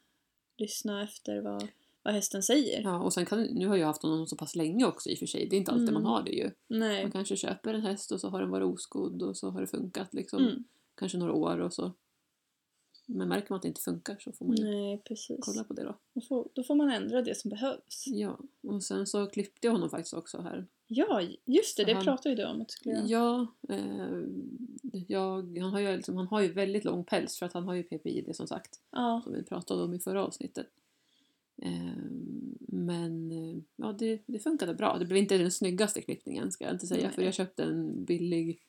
Lyssna 0.59 1.02
efter 1.02 1.40
vad, 1.40 1.69
vad 2.02 2.14
hästen 2.14 2.43
säger. 2.43 2.83
Ja, 2.83 3.02
och 3.02 3.12
sen 3.12 3.26
kan, 3.26 3.43
nu 3.43 3.67
har 3.67 3.76
jag 3.76 3.87
haft 3.87 4.02
honom 4.02 4.26
så 4.26 4.37
pass 4.37 4.57
länge 4.57 4.85
också 4.85 5.11
i 5.11 5.14
och 5.14 5.19
för 5.19 5.26
sig. 5.26 5.47
Det 5.50 5.57
är 5.57 5.59
inte 5.59 5.71
alltid 5.73 5.88
Mm. 5.88 6.02
man 6.02 6.12
har 6.12 6.23
det 6.23 6.31
ju. 6.33 6.50
Nej. 6.69 7.02
Man 7.02 7.12
kanske 7.12 7.37
köper 7.37 7.75
en 7.75 7.81
häst 7.83 8.12
och 8.12 8.21
så 8.21 8.28
har 8.28 8.40
den 8.40 8.50
varit 8.50 8.67
oskodd 8.67 9.23
och 9.23 9.37
så 9.37 9.50
har 9.50 9.61
det 9.61 9.67
funkat 9.67 10.14
liksom. 10.14 10.43
Mm. 10.43 10.64
Kanske 10.95 11.19
några 11.19 11.33
år 11.33 11.59
och 11.59 11.73
så. 11.73 11.93
Men 13.11 13.29
märker 13.29 13.47
man 13.50 13.57
att 13.57 13.62
det 13.62 13.69
inte 13.69 13.81
funkar 13.81 14.17
så 14.21 14.33
får 14.33 14.45
man 14.47 14.57
ju 14.57 14.65
Nej, 14.65 15.03
precis. 15.05 15.37
kolla 15.41 15.65
på 15.65 15.75
det 15.75 15.83
då. 15.83 15.95
Då 16.15 16.21
får, 16.21 16.49
då 16.53 16.62
får 16.62 16.75
man 16.75 16.91
ändra 16.91 17.23
det 17.23 17.35
som 17.35 17.49
behövs. 17.50 18.05
Ja, 18.07 18.38
och 18.62 18.83
sen 18.83 19.07
så 19.07 19.27
klippte 19.27 19.67
jag 19.67 19.73
honom 19.73 19.91
faktiskt 19.91 20.15
också 20.15 20.41
här. 20.41 20.67
Ja, 20.87 21.23
just 21.45 21.77
det. 21.77 21.83
Så 21.83 21.87
Det 21.87 21.95
han- 21.95 22.05
pratade 22.05 22.29
ju 22.29 22.35
du 22.35 22.45
om 22.47 22.61
att 22.61 22.71
skulle 22.71 22.95
göra. 22.95 23.07
Ja, 23.07 23.47
eh, 23.75 24.23
jag, 25.09 25.59
han, 25.59 25.73
har 25.73 25.81
ju 25.81 25.97
liksom, 25.97 26.17
han 26.17 26.27
har 26.27 26.41
ju 26.41 26.53
väldigt 26.53 26.85
lång 26.85 27.05
päls 27.05 27.38
för 27.38 27.47
att 27.47 27.53
han 27.53 27.65
har 27.65 27.75
ju 27.75 27.83
PPID 27.83 28.37
som 28.37 28.47
sagt. 28.47 28.81
Ja. 28.91 29.21
Som 29.25 29.33
vi 29.33 29.43
pratade 29.43 29.83
om 29.83 29.95
i 29.95 29.99
förra 29.99 30.25
avsnittet. 30.25 30.67
Eh, 31.62 31.93
men 32.59 33.33
eh, 33.33 33.62
ja, 33.77 33.93
det, 33.93 34.23
det 34.27 34.38
funkade 34.38 34.75
bra. 34.75 34.99
Det 34.99 35.05
blev 35.05 35.19
inte 35.19 35.38
den 35.38 35.50
snyggaste 35.53 36.03
klippningen 36.03 36.53
ska 36.53 36.65
jag 36.65 36.75
inte 36.75 36.87
säga. 36.87 37.11
För 37.11 37.19
Nej. 37.19 37.25
jag 37.27 37.35
köpte 37.35 37.62
en 37.65 38.05
billig 38.05 38.61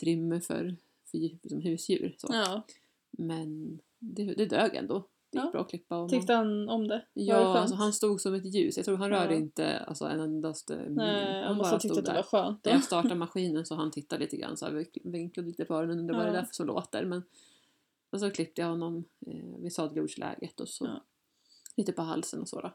trimmer 0.00 0.40
för, 0.40 0.76
för 1.04 1.48
som 1.48 1.60
husdjur. 1.60 2.14
Så. 2.18 2.28
ja. 2.30 2.62
Men 3.18 3.78
det, 3.98 4.24
det 4.34 4.46
dög 4.46 4.74
ändå. 4.74 4.98
Det 5.30 5.38
gick 5.38 5.44
Ja. 5.46 5.50
bra 5.50 5.60
att 5.60 5.68
klippa. 5.70 5.96
Och 5.98 6.10
Tyckte 6.10 6.32
han 6.34 6.68
om 6.68 6.88
det? 6.88 6.94
Var 6.94 6.98
det 7.24 7.30
Ja, 7.30 7.36
skönt? 7.44 7.56
alltså 7.56 7.76
han 7.76 7.92
stod 7.92 8.20
som 8.20 8.34
ett 8.34 8.54
ljus. 8.54 8.76
Jag 8.76 8.86
tror 8.86 8.96
han 8.96 9.10
rörde 9.10 9.34
Ja. 9.34 9.40
inte 9.40 9.78
alltså, 9.78 10.04
en 10.04 10.20
endaste 10.20 10.76
min. 10.76 10.94
Nej, 10.94 11.44
han 11.44 11.58
tyckt 11.80 11.80
stod 11.84 11.98
att 11.98 12.04
det 12.04 12.10
där. 12.10 12.16
var 12.16 12.22
skönt. 12.22 12.64
När 12.64 12.72
Då. 12.72 12.76
jag 12.76 12.84
startade 12.84 13.14
maskinen 13.14 13.66
så 13.66 13.74
han 13.74 13.90
tittade 13.90 14.24
lite 14.24 14.36
grann 14.36 14.56
så 14.56 14.66
här, 14.66 14.86
vinklade 15.04 15.48
lite 15.48 15.64
på 15.64 15.74
öronen 15.74 15.98
undrar 15.98 16.16
vad 16.16 16.26
Ja. 16.26 16.30
det 16.32 16.36
där 16.38 16.44
för 16.44 16.54
så 16.54 16.64
låter. 16.64 17.04
Men, 17.04 17.22
och 18.10 18.20
så 18.20 18.30
klippte 18.30 18.60
jag 18.60 18.68
honom 18.68 19.04
eh, 19.26 19.58
vid 19.62 19.72
sadelgjordsläget 19.72 20.60
och 20.60 20.68
så 20.68 20.84
Ja. 20.86 21.04
lite 21.76 21.92
på 21.92 22.02
halsen 22.02 22.40
och 22.40 22.48
så 22.48 22.60
då. 22.60 22.74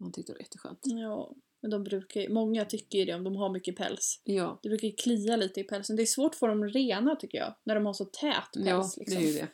Han 0.00 0.12
tyckte 0.12 0.32
det 0.32 0.36
var 0.36 0.40
jätteskönt. 0.40 0.78
Ja, 0.82 1.32
men 1.60 1.70
de 1.70 1.84
brukar 1.84 2.28
många 2.28 2.64
tycker 2.64 2.98
ju 2.98 3.04
det 3.04 3.14
om 3.14 3.24
de 3.24 3.36
har 3.36 3.50
mycket 3.50 3.76
päls. 3.76 4.20
Ja, 4.24 4.58
Det 4.62 4.68
brukar 4.68 4.88
ju 4.88 4.94
klia 4.94 5.36
lite 5.36 5.60
i 5.60 5.64
pälsen. 5.64 5.96
Det 5.96 6.02
är 6.02 6.06
svårt 6.06 6.32
att 6.34 6.38
få 6.38 6.46
dem 6.46 6.64
rena 6.68 7.16
tycker 7.16 7.38
jag. 7.38 7.54
När 7.64 7.74
de 7.74 7.86
har 7.86 7.92
så 7.92 8.04
tät 8.04 8.34
päls. 8.54 8.66
ja 8.66 8.90
liksom. 8.96 9.04
det 9.06 9.24
är 9.24 9.32
ju 9.32 9.32
det. 9.40 9.48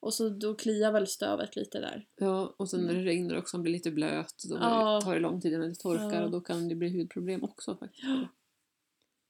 Och 0.00 0.14
så 0.14 0.28
då 0.28 0.54
kliar 0.54 0.92
väl 0.92 1.06
stövet 1.06 1.56
lite 1.56 1.80
där. 1.80 2.06
Ja, 2.16 2.54
och 2.56 2.70
sen 2.70 2.80
när 2.80 2.94
det 2.94 3.00
regnar 3.04 3.36
också, 3.38 3.56
han 3.56 3.62
blir 3.62 3.72
lite 3.72 3.90
blöt. 3.90 4.42
Då 4.48 4.56
Mm. 4.56 4.68
Ja. 4.68 5.00
tar 5.04 5.14
det 5.14 5.20
lång 5.20 5.40
tid 5.40 5.52
innan 5.52 5.68
det 5.68 5.74
torkar 5.74 6.12
Ja. 6.20 6.24
och 6.24 6.30
då 6.30 6.40
kan 6.40 6.68
det 6.68 6.74
bli 6.74 6.98
hudproblem 6.98 7.44
också 7.44 7.76
faktiskt. 7.76 8.02
Ja. 8.04 8.28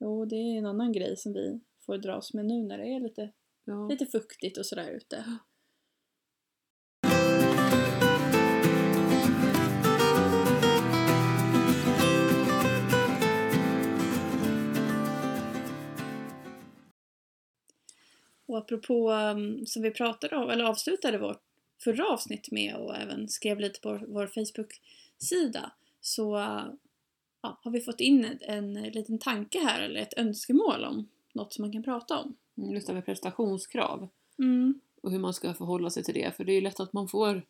Jo, 0.00 0.24
det 0.24 0.36
är 0.36 0.58
en 0.58 0.66
annan 0.66 0.92
grej 0.92 1.16
som 1.16 1.32
vi 1.32 1.60
får 1.86 1.98
dras 1.98 2.34
med 2.34 2.46
nu 2.46 2.62
när 2.62 2.78
det 2.78 2.84
är 2.86 3.00
lite, 3.00 3.30
lite 3.90 4.06
fuktigt 4.06 4.58
och 4.58 4.66
sådär 4.66 4.90
ute. 4.90 5.24
Och 18.56 18.62
apropå 18.62 19.12
um, 19.12 19.66
som 19.66 19.82
vi 19.82 19.90
pratade 19.90 20.36
om, 20.36 20.50
eller 20.50 20.64
avslutade 20.64 21.18
vårt 21.18 21.42
förra 21.84 22.08
avsnitt 22.08 22.50
med 22.50 22.74
och 22.74 22.96
även 22.96 23.28
skrev 23.28 23.60
lite 23.60 23.80
på 23.80 24.00
vår 24.08 24.26
Facebook-sida 24.26 25.72
så 26.00 26.36
uh, 26.36 26.64
ja, 27.42 27.60
har 27.62 27.70
vi 27.70 27.80
fått 27.80 28.00
in 28.00 28.38
en, 28.40 28.76
en 28.76 28.82
liten 28.82 29.18
tanke 29.18 29.58
här 29.58 29.80
eller 29.80 30.00
ett 30.00 30.18
önskemål 30.18 30.84
om 30.84 31.08
något 31.32 31.52
som 31.52 31.62
man 31.62 31.72
kan 31.72 31.82
prata 31.82 32.18
om. 32.18 32.36
Mm, 32.56 32.72
Just 32.72 32.86
det 32.86 32.92
här 32.92 32.94
med 32.94 33.04
prestationskrav. 33.04 34.08
Mm. 34.38 34.80
och 35.02 35.10
hur 35.10 35.18
man 35.18 35.34
ska 35.34 35.54
förhålla 35.54 35.90
sig 35.90 36.04
till 36.04 36.14
det. 36.14 36.36
För 36.36 36.44
det 36.44 36.52
är 36.52 36.54
ju 36.54 36.60
lätt 36.60 36.80
att 36.80 36.92
man 36.92 37.08
får 37.08 37.42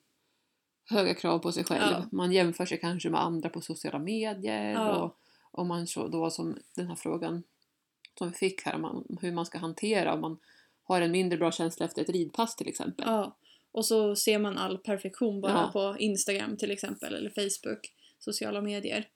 höga 0.84 1.14
krav 1.14 1.38
på 1.38 1.52
sig 1.52 1.64
själv. 1.64 1.92
Ja. 1.92 2.04
Man 2.12 2.32
jämför 2.32 2.66
sig 2.66 2.80
kanske 2.80 3.10
med 3.10 3.22
andra 3.22 3.48
på 3.48 3.60
sociala 3.60 3.98
medier. 3.98 4.72
Ja. 4.72 4.96
Och 4.96 5.16
om 5.50 5.68
man 5.68 5.86
så 5.86 6.08
då 6.08 6.30
som 6.30 6.58
den 6.74 6.86
här 6.86 6.94
frågan 6.94 7.42
som 8.18 8.28
vi 8.28 8.34
fick 8.34 8.62
här, 8.62 8.74
om 8.74 8.82
man, 8.82 9.18
hur 9.20 9.32
man 9.32 9.46
ska 9.46 9.58
hantera 9.58 10.14
om 10.14 10.20
man 10.20 10.38
har 10.86 11.00
en 11.00 11.10
mindre 11.10 11.38
bra 11.38 11.52
känsla 11.52 11.86
efter 11.86 12.02
ett 12.02 12.08
ridpass 12.10 12.56
till 12.56 12.68
exempel. 12.68 13.04
Ja. 13.08 13.36
Och 13.72 13.84
så 13.84 14.16
ser 14.16 14.38
man 14.38 14.58
all 14.58 14.78
perfektion 14.78 15.40
bara 15.40 15.52
Ja. 15.52 15.70
på 15.72 15.96
Instagram 15.98 16.56
till 16.56 16.70
exempel 16.70 17.14
eller 17.14 17.30
Facebook, 17.30 17.92
sociala 18.18 18.60
medier. 18.60 19.08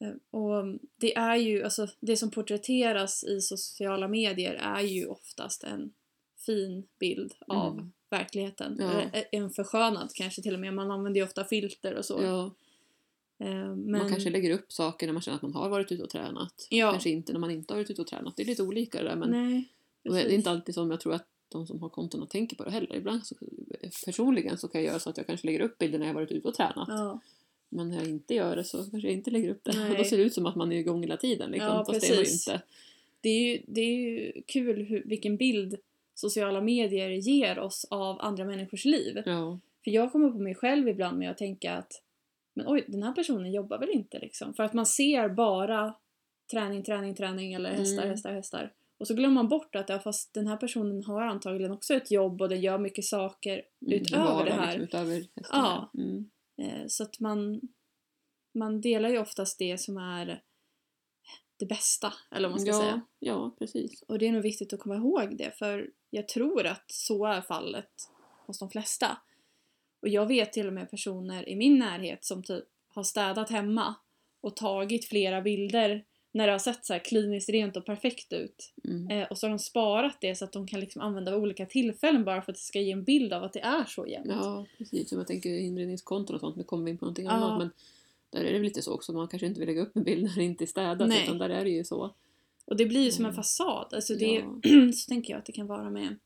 Eh, 0.00 0.12
Och 0.40 0.78
det 0.96 1.16
är 1.16 1.36
ju, 1.36 1.62
alltså 1.62 1.86
det 2.00 2.16
som 2.16 2.30
porträtteras 2.30 3.24
i 3.24 3.40
sociala 3.40 4.08
medier 4.08 4.54
är 4.54 4.80
ju 4.80 5.06
oftast 5.06 5.64
en 5.64 5.92
fin 6.46 6.86
bild 6.98 7.34
av 7.46 7.72
Mm. 7.72 7.92
verkligheten. 8.10 8.76
Ja. 8.80 8.90
Eller 9.00 9.24
en 9.32 9.50
förskönad 9.50 10.10
kanske 10.14 10.42
till 10.42 10.54
och 10.54 10.60
med. 10.60 10.74
Man 10.74 10.90
använder 10.90 11.20
ju 11.20 11.24
ofta 11.26 11.44
filter 11.44 11.94
och 11.94 12.04
så. 12.04 12.20
Ja, 12.22 12.50
Eh, 13.42 13.46
Men, 13.74 13.90
Man 13.90 14.08
kanske 14.10 14.30
lägger 14.30 14.50
upp 14.50 14.72
saker 14.72 15.06
när 15.06 15.12
man 15.12 15.22
känner 15.22 15.36
att 15.36 15.42
man 15.42 15.54
har 15.54 15.68
varit 15.68 15.92
ute 15.92 16.02
och 16.02 16.10
tränat. 16.10 16.66
Ja. 16.70 16.90
Kanske 16.90 17.10
inte 17.10 17.32
när 17.32 17.40
man 17.40 17.50
inte 17.50 17.72
har 17.74 17.78
varit 17.78 17.90
ute 17.90 18.00
och 18.02 18.06
tränat. 18.08 18.36
Det 18.36 18.42
är 18.42 18.46
lite 18.46 18.62
olika 18.62 18.98
det 19.02 19.08
där. 19.08 19.16
Men 19.16 19.30
Nej, 19.30 19.68
och 20.04 20.12
det 20.14 20.20
är 20.20 20.22
precis. 20.22 20.36
inte 20.38 20.50
alltid 20.50 20.74
som 20.74 20.90
jag 20.90 21.00
tror 21.00 21.14
att 21.14 21.26
de 21.48 21.66
som 21.66 21.82
har 21.82 21.88
konton 21.88 22.26
tänker 22.26 22.56
på 22.56 22.64
det 22.64 22.70
heller. 22.70 22.96
Ibland 22.96 23.26
så, 23.26 23.34
personligen 24.06 24.58
så 24.58 24.68
kan 24.68 24.80
jag 24.80 24.88
göra 24.88 24.98
så 24.98 25.10
att 25.10 25.16
jag 25.16 25.26
kanske 25.26 25.46
lägger 25.46 25.60
upp 25.60 25.78
bilder 25.78 25.98
när 25.98 26.06
jag 26.06 26.14
varit 26.14 26.30
ute 26.32 26.48
och 26.48 26.54
tränat. 26.54 26.88
Ja, 26.88 27.20
Men 27.68 27.88
när 27.88 27.96
jag 27.96 28.08
inte 28.08 28.34
gör 28.34 28.56
det 28.56 28.64
så 28.64 28.76
kanske 28.78 28.98
jag 29.08 29.12
inte 29.12 29.30
lägger 29.30 29.50
upp 29.50 29.64
det. 29.64 29.72
Nej. 29.78 29.90
Och 29.90 29.96
då 29.98 30.04
ser 30.04 30.16
det 30.18 30.22
ut 30.22 30.34
som 30.34 30.46
att 30.46 30.56
man 30.56 30.72
är 30.72 30.76
igång 30.76 31.00
hela 31.02 31.16
tiden. 31.16 31.50
Liksom. 31.50 31.68
Ja, 31.68 31.84
Fast 31.84 32.00
det 32.00 32.06
är 32.06 32.10
man 32.10 32.18
ju 32.18 32.22
precis. 32.24 32.48
inte. 32.48 32.62
det 33.20 33.28
är 33.28 33.48
ju, 33.48 33.62
det 33.66 33.80
är 33.80 33.94
ju 33.94 34.42
kul 34.46 34.82
hur, 34.84 35.02
vilken 35.06 35.36
bild 35.36 35.76
sociala 36.14 36.60
medier 36.60 37.10
ger 37.10 37.58
oss 37.58 37.86
av 37.90 38.20
andra 38.20 38.44
människors 38.44 38.84
liv. 38.84 39.22
Ja. 39.26 39.58
För 39.84 39.90
jag 39.90 40.12
kommer 40.12 40.30
på 40.30 40.38
mig 40.38 40.54
själv 40.54 40.88
ibland 40.88 41.18
med 41.18 41.30
att 41.30 41.38
tänka 41.38 41.72
att 41.74 42.02
men 42.54 42.68
oj, 42.68 42.84
den 42.86 43.02
här 43.02 43.12
personen 43.12 43.52
jobbar 43.52 43.78
väl 43.78 43.90
inte 43.90 44.18
liksom. 44.18 44.54
För 44.54 44.62
att 44.62 44.72
man 44.72 44.86
ser 44.86 45.28
bara 45.28 45.94
träning, 46.50 46.82
träning, 46.84 47.14
träning 47.14 47.52
eller 47.54 47.70
hästar, 47.70 48.02
Mm. 48.02 48.10
hästar, 48.10 48.32
hästar. 48.32 48.72
Och 49.00 49.06
så 49.06 49.14
glömmer 49.14 49.34
man 49.34 49.48
bort 49.48 49.74
att 49.74 49.88
ja, 49.88 49.98
fast 49.98 50.34
den 50.34 50.46
här 50.46 50.56
personen 50.56 51.04
har 51.04 51.22
antagligen 51.22 51.72
också 51.72 51.94
ett 51.94 52.10
jobb 52.10 52.42
och 52.42 52.48
den 52.48 52.60
gör 52.60 52.78
mycket 52.78 53.04
saker 53.04 53.52
Mm, 53.52 54.00
utöver 54.00 54.44
det 54.44 54.52
här. 54.52 54.78
Liksom, 54.78 54.82
utöver. 54.82 55.26
Ja. 55.52 55.90
Mm. 55.94 56.30
Eh, 56.62 56.86
Så 56.86 57.02
att 57.02 57.20
man, 57.20 57.60
man 58.54 58.80
delar 58.80 59.08
ju 59.08 59.18
oftast 59.18 59.58
det 59.58 59.78
som 59.78 59.96
är 59.96 60.42
det 61.56 61.66
bästa, 61.66 62.12
eller 62.30 62.48
vad 62.48 62.50
man 62.50 62.60
ska 62.60 62.70
ja, 62.70 62.80
säga. 62.80 63.00
ja, 63.18 63.54
precis. 63.58 64.02
Och 64.02 64.18
det 64.18 64.28
är 64.28 64.32
nog 64.32 64.42
viktigt 64.42 64.72
att 64.72 64.80
komma 64.80 64.96
ihåg 64.96 65.36
det, 65.38 65.58
för 65.58 65.90
jag 66.10 66.28
tror 66.28 66.66
att 66.66 66.84
så 66.90 67.26
är 67.26 67.40
fallet 67.40 67.90
hos 68.46 68.58
de 68.58 68.70
flesta. 68.70 69.18
Och 70.02 70.08
jag 70.08 70.26
vet 70.26 70.52
till 70.52 70.66
och 70.66 70.72
med 70.72 70.90
personer 70.90 71.48
i 71.48 71.56
min 71.56 71.78
närhet 71.78 72.24
som 72.24 72.42
typ 72.42 72.64
har 72.88 73.02
städat 73.02 73.50
hemma 73.50 73.94
och 74.40 74.56
tagit 74.56 75.08
flera 75.08 75.42
bilder 75.42 76.04
när 76.32 76.46
det 76.46 76.52
har 76.52 76.58
sett 76.58 76.86
så 76.86 76.92
här 76.92 77.00
kliniskt 77.00 77.48
rent 77.50 77.76
och 77.76 77.86
perfekt 77.86 78.32
ut. 78.32 78.72
Mm. 78.84 79.10
Eh, 79.10 79.26
och 79.28 79.38
så 79.38 79.46
har 79.46 79.50
de 79.50 79.58
sparat 79.58 80.16
det 80.20 80.34
så 80.34 80.44
att 80.44 80.52
de 80.52 80.66
kan 80.66 80.80
liksom 80.80 81.02
använda 81.02 81.30
vid 81.30 81.40
olika 81.40 81.66
tillfällen 81.66 82.24
bara 82.24 82.42
för 82.42 82.52
att 82.52 82.56
det 82.58 82.62
ska 82.64 82.80
ge 82.80 82.92
en 82.92 83.04
bild 83.04 83.32
av 83.32 83.44
att 83.44 83.52
det 83.52 83.60
är 83.60 83.84
så 83.84 84.06
jämnt. 84.06 84.28
Ja, 84.30 84.66
precis. 84.78 85.08
Som 85.08 85.18
jag 85.18 85.26
tänker 85.26 85.50
inredningskonton 85.50 86.34
och 86.34 86.40
sånt. 86.40 86.56
Nu 86.56 86.64
kommer 86.64 86.84
vi 86.84 86.90
in 86.90 86.98
på 86.98 87.04
någonting 87.04 87.24
Ja. 87.24 87.30
annat. 87.30 87.58
Men 87.58 87.70
där 88.30 88.40
är 88.40 88.44
det 88.52 88.52
väl 88.58 88.62
lite 88.62 88.82
så 88.82 88.94
också. 88.94 89.12
Man 89.12 89.28
kanske 89.28 89.46
inte 89.46 89.60
vill 89.60 89.68
lägga 89.68 89.82
upp 89.82 89.96
en 89.96 90.02
bild 90.04 90.22
när 90.24 90.34
det 90.36 90.44
inte 90.44 90.64
är 90.64 90.66
städat. 90.66 91.08
Nej. 91.08 91.22
Utan 91.24 91.38
där 91.38 91.50
är 91.50 91.64
det 91.64 91.70
ju 91.70 91.84
så. 91.84 92.14
Och 92.64 92.76
det 92.76 92.86
blir 92.86 93.00
ju 93.04 93.10
som 93.10 93.24
en 93.24 93.30
Mm. 93.30 93.36
fasad. 93.36 93.94
Alltså 93.94 94.14
det, 94.14 94.26
Ja. 94.26 94.92
så 94.94 95.08
tänker 95.08 95.32
jag 95.32 95.38
att 95.38 95.46
det 95.46 95.52
kan 95.52 95.66
vara 95.66 95.90
med 95.90 96.16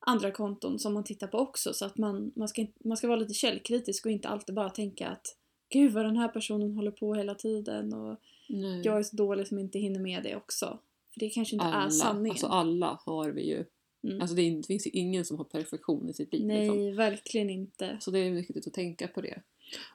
andra 0.00 0.30
konton 0.30 0.78
som 0.78 0.94
man 0.94 1.04
tittar 1.04 1.26
på 1.26 1.38
också. 1.38 1.72
Så 1.74 1.84
att 1.84 1.98
man, 1.98 2.32
man, 2.36 2.48
ska, 2.48 2.66
man 2.84 2.96
ska 2.96 3.06
vara 3.08 3.18
lite 3.18 3.34
källkritisk 3.34 4.06
och 4.06 4.12
inte 4.12 4.28
alltid 4.28 4.54
bara 4.54 4.70
tänka 4.70 5.08
att 5.08 5.36
Gud 5.68 5.92
vad 5.92 6.04
den 6.04 6.16
här 6.16 6.28
personen 6.28 6.72
håller 6.76 6.90
på 6.90 7.14
hela 7.14 7.34
tiden 7.34 7.94
och 7.94 8.20
Nej. 8.48 8.80
jag 8.84 8.98
är 8.98 9.02
så 9.02 9.16
dålig 9.16 9.46
som 9.48 9.58
inte 9.58 9.78
hinner 9.78 10.00
med 10.00 10.22
det 10.22 10.36
också. 10.36 10.78
För 11.12 11.20
det 11.20 11.28
kanske 11.30 11.54
inte 11.56 11.66
är 11.66 11.72
alla, 11.72 11.90
sanningen. 11.90 12.30
alltså 12.30 12.46
alla 12.46 12.98
har 13.06 13.30
vi 13.30 13.48
ju. 13.48 13.64
Mm. 14.04 14.20
Alltså 14.20 14.36
det, 14.36 14.42
är, 14.42 14.56
det 14.56 14.66
finns 14.66 14.86
ju 14.86 14.90
ingen 14.90 15.24
som 15.24 15.36
har 15.36 15.44
perfektion 15.44 16.08
i 16.08 16.12
sitt 16.14 16.32
liv. 16.32 16.46
Nej, 16.46 16.60
Liksom. 16.60 16.96
verkligen 16.96 17.50
inte. 17.50 17.96
Så 18.00 18.10
det 18.10 18.18
är 18.18 18.30
viktigt 18.30 18.66
att 18.66 18.72
tänka 18.74 19.08
på 19.08 19.20
det. 19.20 19.42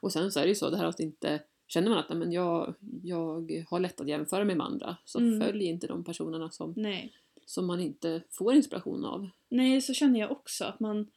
Och 0.00 0.12
sen 0.12 0.32
så 0.32 0.40
är 0.40 0.42
det 0.42 0.48
ju 0.48 0.54
så, 0.54 0.70
det 0.70 0.76
här 0.76 0.84
att 0.84 1.00
inte 1.00 1.40
känner 1.68 1.88
man 1.88 1.98
att 1.98 2.08
"Nej, 2.08 2.18
men 2.18 2.32
jag, 2.32 2.74
jag 3.02 3.64
har 3.70 3.80
lätt 3.80 4.00
att 4.00 4.08
jämföra 4.08 4.44
mig 4.44 4.56
med 4.56 4.66
andra 4.66 4.96
så 5.04 5.18
Mm. 5.18 5.40
följ 5.40 5.64
inte 5.64 5.86
de 5.86 6.04
personerna 6.04 6.50
som, 6.50 6.74
Nej. 6.76 7.12
som 7.46 7.66
man 7.66 7.80
inte 7.80 8.22
får 8.30 8.54
inspiration 8.54 9.04
av. 9.04 9.28
Nej, 9.48 9.80
så 9.80 9.94
känner 9.94 10.20
jag 10.20 10.30
också. 10.30 10.64
Att 10.64 10.80
man 10.80 11.10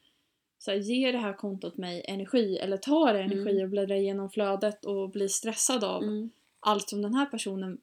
så 0.58 0.70
här, 0.70 0.78
ger 0.78 1.12
det 1.12 1.18
här 1.18 1.32
kontot 1.32 1.76
mig 1.76 2.04
energi 2.08 2.56
eller 2.56 2.76
tar 2.76 3.14
energi 3.14 3.50
Mm. 3.50 3.62
och 3.64 3.70
bläddrar 3.70 3.96
igenom 3.96 4.30
flödet 4.30 4.84
och 4.84 5.10
blir 5.10 5.28
stressad 5.28 5.84
av 5.84 6.02
Mm. 6.02 6.30
Allt 6.66 6.88
som 6.88 7.02
den 7.02 7.14
här 7.14 7.26
personen 7.26 7.78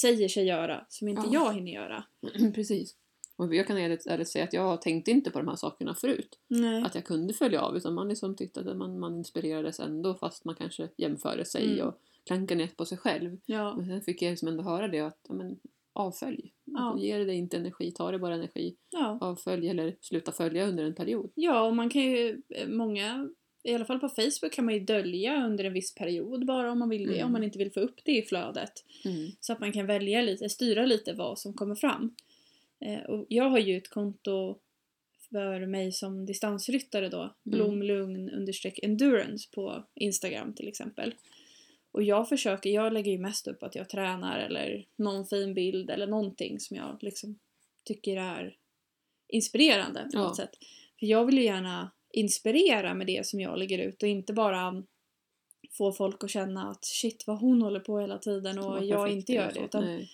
säger 0.00 0.28
sig 0.28 0.44
göra 0.46 0.86
som 0.88 1.08
inte 1.08 1.22
Ja. 1.30 1.32
jag 1.32 1.54
hinner 1.54 1.72
göra. 1.72 2.04
Precis. 2.54 2.96
Och 3.36 3.54
jag 3.54 3.66
kan 3.66 3.76
ärligt, 3.76 4.06
ärligt 4.06 4.28
säga 4.28 4.44
att 4.44 4.52
jag 4.52 4.82
tänkte 4.82 5.10
inte 5.10 5.30
på 5.30 5.38
de 5.38 5.48
här 5.48 5.56
sakerna 5.56 5.94
förut. 5.94 6.38
Nej. 6.48 6.82
Att 6.82 6.94
jag 6.94 7.04
kunde 7.04 7.34
följa 7.34 7.60
av 7.60 7.76
utan 7.76 7.94
man 7.94 8.08
liksom 8.08 8.36
tyckte 8.36 8.60
att 8.60 8.76
man, 8.76 8.98
man 8.98 9.16
inspirerades 9.16 9.80
ändå 9.80 10.14
fast 10.14 10.44
man 10.44 10.54
kanske 10.54 10.88
jämförde 10.96 11.44
sig 11.44 11.72
Mm. 11.72 11.86
och 11.88 11.94
klankade 12.26 12.58
ner 12.58 12.66
på 12.76 12.84
sig 12.84 12.98
själv. 12.98 13.38
Ja. 13.46 13.74
Men 13.76 13.86
sen 13.86 14.02
fick 14.02 14.22
jag 14.22 14.30
liksom 14.30 14.48
ändå 14.48 14.62
höra 14.62 14.88
det 14.88 15.00
att 15.00 15.20
ja, 15.28 15.34
men, 15.34 15.58
avfölj. 15.92 16.52
Ja. 16.64 16.96
Ge 16.98 17.18
dig 17.24 17.36
inte 17.36 17.56
energi, 17.56 17.92
ta 17.92 18.10
det 18.10 18.18
bara 18.18 18.34
energi. 18.34 18.76
Ja. 18.90 19.18
Avfölj 19.20 19.68
eller 19.68 19.96
sluta 20.00 20.32
följa 20.32 20.66
under 20.68 20.84
en 20.84 20.94
period. 20.94 21.30
ja, 21.34 21.66
och 21.66 21.76
man 21.76 21.90
kan 21.90 22.02
ju, 22.02 22.42
eh, 22.48 22.68
många, 22.68 23.28
i 23.66 23.74
alla 23.74 23.84
fall 23.84 23.98
på 24.00 24.08
Facebook 24.08 24.52
kan 24.52 24.64
man 24.64 24.74
ju 24.74 24.80
dölja 24.80 25.44
under 25.46 25.64
en 25.64 25.72
viss 25.72 25.94
period 25.94 26.46
bara 26.46 26.72
om 26.72 26.78
man 26.78 26.88
vill 26.88 27.06
det, 27.06 27.14
Mm. 27.14 27.26
om 27.26 27.32
man 27.32 27.44
inte 27.44 27.58
vill 27.58 27.72
få 27.72 27.80
upp 27.80 28.00
det 28.04 28.12
i 28.18 28.22
flödet. 28.22 28.84
Mm. 29.04 29.30
Så 29.40 29.52
att 29.52 29.60
man 29.60 29.72
kan 29.72 29.86
välja 29.86 30.22
lite, 30.22 30.48
styra 30.48 30.86
lite 30.86 31.12
vad 31.12 31.38
som 31.38 31.52
kommer 31.54 31.74
fram. 31.74 32.14
Eh, 32.80 33.00
och 33.00 33.26
jag 33.28 33.44
har 33.50 33.58
ju 33.58 33.76
ett 33.76 33.88
konto 33.90 34.58
för 35.30 35.66
mig 35.66 35.92
som 35.92 36.26
distansryttare 36.26 37.08
då, 37.08 37.34
blomlugn 37.42 38.30
understreck 38.30 38.78
endurance 38.82 39.48
på 39.54 39.84
Instagram 39.94 40.52
till 40.54 40.68
exempel. 40.68 41.14
Och 41.92 42.02
jag 42.02 42.28
försöker, 42.28 42.70
jag 42.70 42.92
lägger 42.92 43.12
ju 43.12 43.18
mest 43.18 43.48
upp 43.48 43.62
att 43.62 43.74
jag 43.74 43.88
tränar 43.88 44.38
eller 44.38 44.86
någon 44.96 45.26
fin 45.26 45.54
bild 45.54 45.90
eller 45.90 46.06
någonting 46.06 46.60
som 46.60 46.76
jag 46.76 46.98
liksom 47.00 47.38
tycker 47.84 48.16
är 48.16 48.56
inspirerande 49.28 50.00
på 50.00 50.08
Ja. 50.12 50.22
något 50.22 50.36
sätt. 50.36 50.50
För 51.00 51.06
jag 51.06 51.24
vill 51.24 51.38
ju 51.38 51.44
gärna 51.44 51.90
inspirera 52.16 52.94
med 52.94 53.06
det 53.06 53.26
som 53.26 53.40
jag 53.40 53.58
lägger 53.58 53.78
ut 53.78 54.02
och 54.02 54.08
inte 54.08 54.32
bara 54.32 54.82
få 55.72 55.92
folk 55.92 56.24
att 56.24 56.30
känna 56.30 56.70
att 56.70 56.84
shit 56.84 57.24
vad 57.26 57.38
hon 57.38 57.62
håller 57.62 57.80
på 57.80 58.00
hela 58.00 58.18
tiden 58.18 58.58
och 58.58 58.84
jag 58.84 59.12
inte 59.12 59.32
gör 59.32 59.52
det. 59.54 59.60
Utan 59.60 59.84
Nej. 59.84 60.10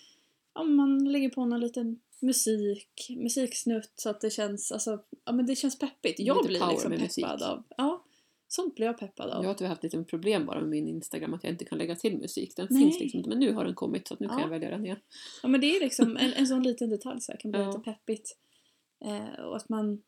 ja, 0.54 0.62
man 0.62 1.12
lägger 1.12 1.28
på 1.30 1.44
någon 1.44 1.60
liten 1.60 2.00
musik, 2.20 3.06
musiksnutt 3.16 3.92
så 3.94 4.10
att 4.10 4.20
det 4.20 4.30
känns, 4.30 4.72
alltså, 4.72 4.98
ja 5.24 5.32
men 5.32 5.46
det 5.46 5.56
känns 5.56 5.78
peppigt. 5.78 6.18
Jag 6.20 6.36
Lite 6.36 6.48
blir 6.48 6.68
liksom 6.70 6.90
peppad 6.90 7.02
musik. 7.02 7.24
av, 7.24 7.62
ja, 7.76 8.04
sånt 8.48 8.74
blir 8.74 8.86
jag 8.86 8.98
peppad 8.98 9.30
av. 9.30 9.42
Jag 9.44 9.50
har 9.50 9.54
tyvärr 9.54 9.68
haft 9.68 9.82
lite 9.82 10.04
problem 10.04 10.46
bara 10.46 10.60
med 10.60 10.68
min 10.68 10.88
Instagram 10.88 11.34
att 11.34 11.44
jag 11.44 11.52
inte 11.52 11.64
kan 11.64 11.78
lägga 11.78 11.96
till 11.96 12.18
musik. 12.18 12.56
Den 12.56 12.66
Nej. 12.70 12.82
finns 12.82 13.00
liksom 13.00 13.18
inte 13.18 13.28
men 13.28 13.38
nu 13.38 13.52
har 13.52 13.64
den 13.64 13.74
kommit 13.74 14.08
så 14.08 14.14
att 14.14 14.20
nu 14.20 14.28
kan 14.28 14.38
Ja. 14.38 14.44
jag 14.44 14.50
välja 14.50 14.70
den 14.70 14.84
igen. 14.86 14.98
Ja 15.42 15.48
men 15.48 15.60
det 15.60 15.76
är 15.76 15.80
liksom 15.80 16.16
en, 16.16 16.32
en 16.32 16.46
sån 16.46 16.62
liten 16.62 16.90
detalj 16.90 17.20
så 17.20 17.32
här, 17.32 17.38
kan 17.38 17.50
bli 17.50 17.60
Ja. 17.62 17.66
lite 17.66 17.78
peppigt. 17.80 18.36
Eh, 19.04 19.44
och 19.44 19.56
att 19.56 19.68
man, 19.68 20.02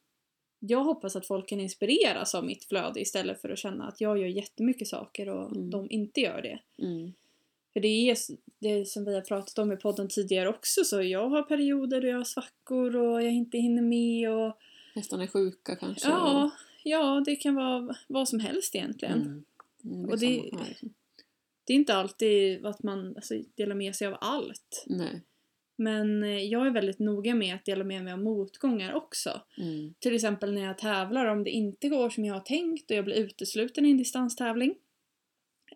jag 0.67 0.85
hoppas 0.85 1.17
att 1.17 1.27
folk 1.27 1.49
kan 1.49 1.61
inspireras 1.61 2.35
av 2.35 2.45
mitt 2.45 2.65
flöde 2.65 3.01
istället 3.01 3.41
för 3.41 3.49
att 3.49 3.59
känna 3.59 3.89
att 3.89 4.01
jag 4.01 4.19
gör 4.19 4.27
jättemycket 4.27 4.89
saker 4.89 5.29
och 5.29 5.57
Mm. 5.57 5.71
de 5.71 5.87
inte 5.91 6.21
gör 6.21 6.43
det. 6.43 6.59
Mm. 6.85 7.13
För 7.73 7.81
det 7.81 7.89
är 8.11 8.17
det 8.59 8.85
som 8.89 9.05
vi 9.05 9.15
har 9.15 9.21
pratat 9.21 9.59
om 9.59 9.73
i 9.73 9.77
podden 9.77 10.09
tidigare 10.09 10.49
också 10.49 10.85
så 10.85 11.03
jag 11.03 11.29
har 11.29 11.43
perioder 11.43 12.01
då 12.01 12.07
jag 12.07 12.17
har 12.17 12.25
svackor 12.25 12.97
och 12.97 13.23
jag 13.23 13.33
inte 13.33 13.59
hinner 13.59 13.83
med 13.83 14.31
och 14.31 14.59
Hästarna 14.95 15.23
är 15.23 15.27
sjuka 15.27 15.77
kanske. 15.77 16.09
Ja, 16.09 16.51
ja, 16.85 17.23
det 17.27 17.37
kan 17.37 17.55
vara 17.55 17.97
vad 18.09 18.29
som 18.29 18.41
helst 18.41 18.75
och, 18.75 18.79
egentligen. 18.79 19.21
mm. 19.23 19.45
Mm, 19.85 20.11
Och 20.11 20.19
det 20.19 20.27
det- 20.27 20.43
liksom. 20.67 20.95
Det 21.67 21.73
är 21.73 21.77
inte 21.77 21.95
alltid 21.95 22.67
att 22.67 22.83
man 22.83 23.17
alltså, 23.17 23.35
delar 23.55 23.75
med 23.75 23.97
sig 23.97 24.07
av 24.07 24.17
allt. 24.21 24.85
Nej. 24.87 25.23
Men 25.77 26.23
eh, 26.23 26.45
jag 26.45 26.67
är 26.67 26.71
väldigt 26.71 26.99
noga 26.99 27.35
med 27.35 27.55
att 27.55 27.65
dela 27.65 27.85
med 27.85 28.05
mig 28.05 28.13
av 28.13 28.19
motgångar 28.19 28.93
också. 28.93 29.41
Mm. 29.59 29.95
Till 29.99 30.15
exempel 30.15 30.55
när 30.55 30.65
jag 30.65 30.79
tävlar, 30.79 31.27
om 31.27 31.45
det 31.45 31.51
inte 31.51 31.89
går 31.89 32.11
som 32.11 32.25
jag 32.25 32.35
har 32.35 32.41
tänkt 32.41 32.91
och 32.91 32.97
jag 32.97 33.05
blir 33.05 33.17
utesluten 33.17 33.87
i 33.87 33.91
en 33.91 33.97
distanstävling. 33.97 34.75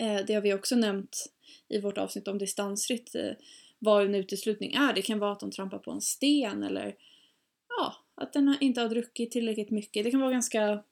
Eh, 0.01 0.21
det 0.27 0.35
har 0.35 0.41
vi 0.41 0.55
också 0.55 0.77
nämnt 0.77 1.27
i 1.69 1.81
vårt 1.81 1.99
avsnitt 1.99 2.29
om 2.29 2.39
distansritt. 2.39 3.15
Eh, 3.15 3.33
vad 3.79 4.05
en 4.05 4.15
uteslutning 4.15 4.73
är. 4.73 4.93
Det 4.93 5.03
kan 5.03 5.19
vara 5.19 5.33
att 5.33 5.41
de 5.41 5.51
trampar 5.51 5.79
på 5.79 5.91
en 5.91 6.01
sten 6.01 6.63
eller 6.63 6.97
ja, 7.69 7.95
att 8.15 8.33
den 8.33 8.57
inte 8.61 8.81
har 8.81 8.89
druckit 8.89 9.31
tillräckligt 9.31 9.71
mycket. 9.71 10.05
Det 10.05 10.11
kan 10.11 10.21
vara 10.21 10.33
ganska 10.33 10.83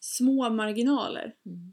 små 0.00 0.50
marginaler. 0.50 1.34
Mm. 1.46 1.72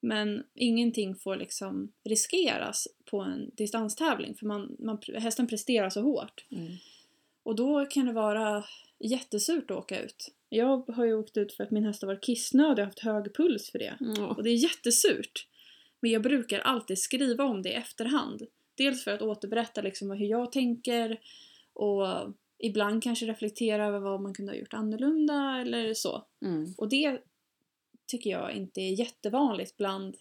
Men 0.00 0.44
ingenting 0.54 1.14
får 1.14 1.36
liksom 1.36 1.92
riskeras 2.04 2.88
på 3.04 3.20
en 3.20 3.50
distanstävling 3.54 4.34
för 4.34 4.46
man, 4.46 4.76
man, 4.78 4.98
hästen 5.14 5.46
presterar 5.46 5.90
så 5.90 6.02
hårt. 6.02 6.44
Mm. 6.50 6.72
Och 7.42 7.56
då 7.56 7.86
kan 7.86 8.06
det 8.06 8.12
vara 8.12 8.64
jättesurt 8.98 9.70
att 9.70 9.76
åka 9.76 10.00
ut. 10.00 10.34
Jag 10.48 10.90
har 10.90 11.04
ju 11.04 11.14
åkt 11.14 11.36
ut 11.36 11.52
för 11.52 11.64
att 11.64 11.70
min 11.70 11.84
häst 11.84 12.02
har 12.02 12.06
varit 12.06 12.24
kissnödig 12.24 12.82
och 12.82 12.86
haft 12.86 12.98
hög 12.98 13.34
puls 13.34 13.70
för 13.70 13.78
det. 13.78 13.96
Ja. 14.00 14.26
Och 14.26 14.42
det 14.42 14.50
är 14.50 14.54
jättesurt. 14.54 15.46
Men 16.00 16.10
jag 16.10 16.22
brukar 16.22 16.58
alltid 16.58 16.98
skriva 16.98 17.44
om 17.44 17.62
det 17.62 17.68
i 17.68 17.74
efterhand. 17.74 18.42
Dels 18.74 19.04
för 19.04 19.10
att 19.10 19.22
återberätta 19.22 19.82
liksom 19.82 20.10
hur 20.10 20.26
jag 20.26 20.52
tänker 20.52 21.20
och 21.72 22.06
ibland 22.58 23.02
kanske 23.02 23.26
reflektera 23.26 23.86
över 23.86 23.98
vad 23.98 24.20
man 24.20 24.34
kunde 24.34 24.52
ha 24.52 24.56
gjort 24.56 24.74
annorlunda 24.74 25.58
eller 25.60 25.94
så. 25.94 26.24
Mm. 26.44 26.74
Och 26.76 26.88
det 26.88 27.20
tycker 28.08 28.30
jag 28.30 28.52
inte 28.52 28.80
är 28.80 28.98
jättevanligt 29.00 29.76
bland 29.76 30.16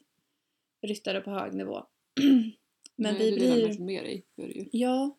ryttare 0.82 1.22
på 1.22 1.30
hög 1.32 1.54
nivå. 1.54 1.84
Men 2.96 3.14
Nej, 3.14 3.32
vi 3.32 3.40
delar 3.40 3.56
blir... 3.56 3.62
verkligen 3.66 3.86
med 3.86 4.04
dig. 4.04 4.26
Det 4.36 4.44
är 4.44 4.48
ju 4.48 4.70
Ja. 4.72 5.18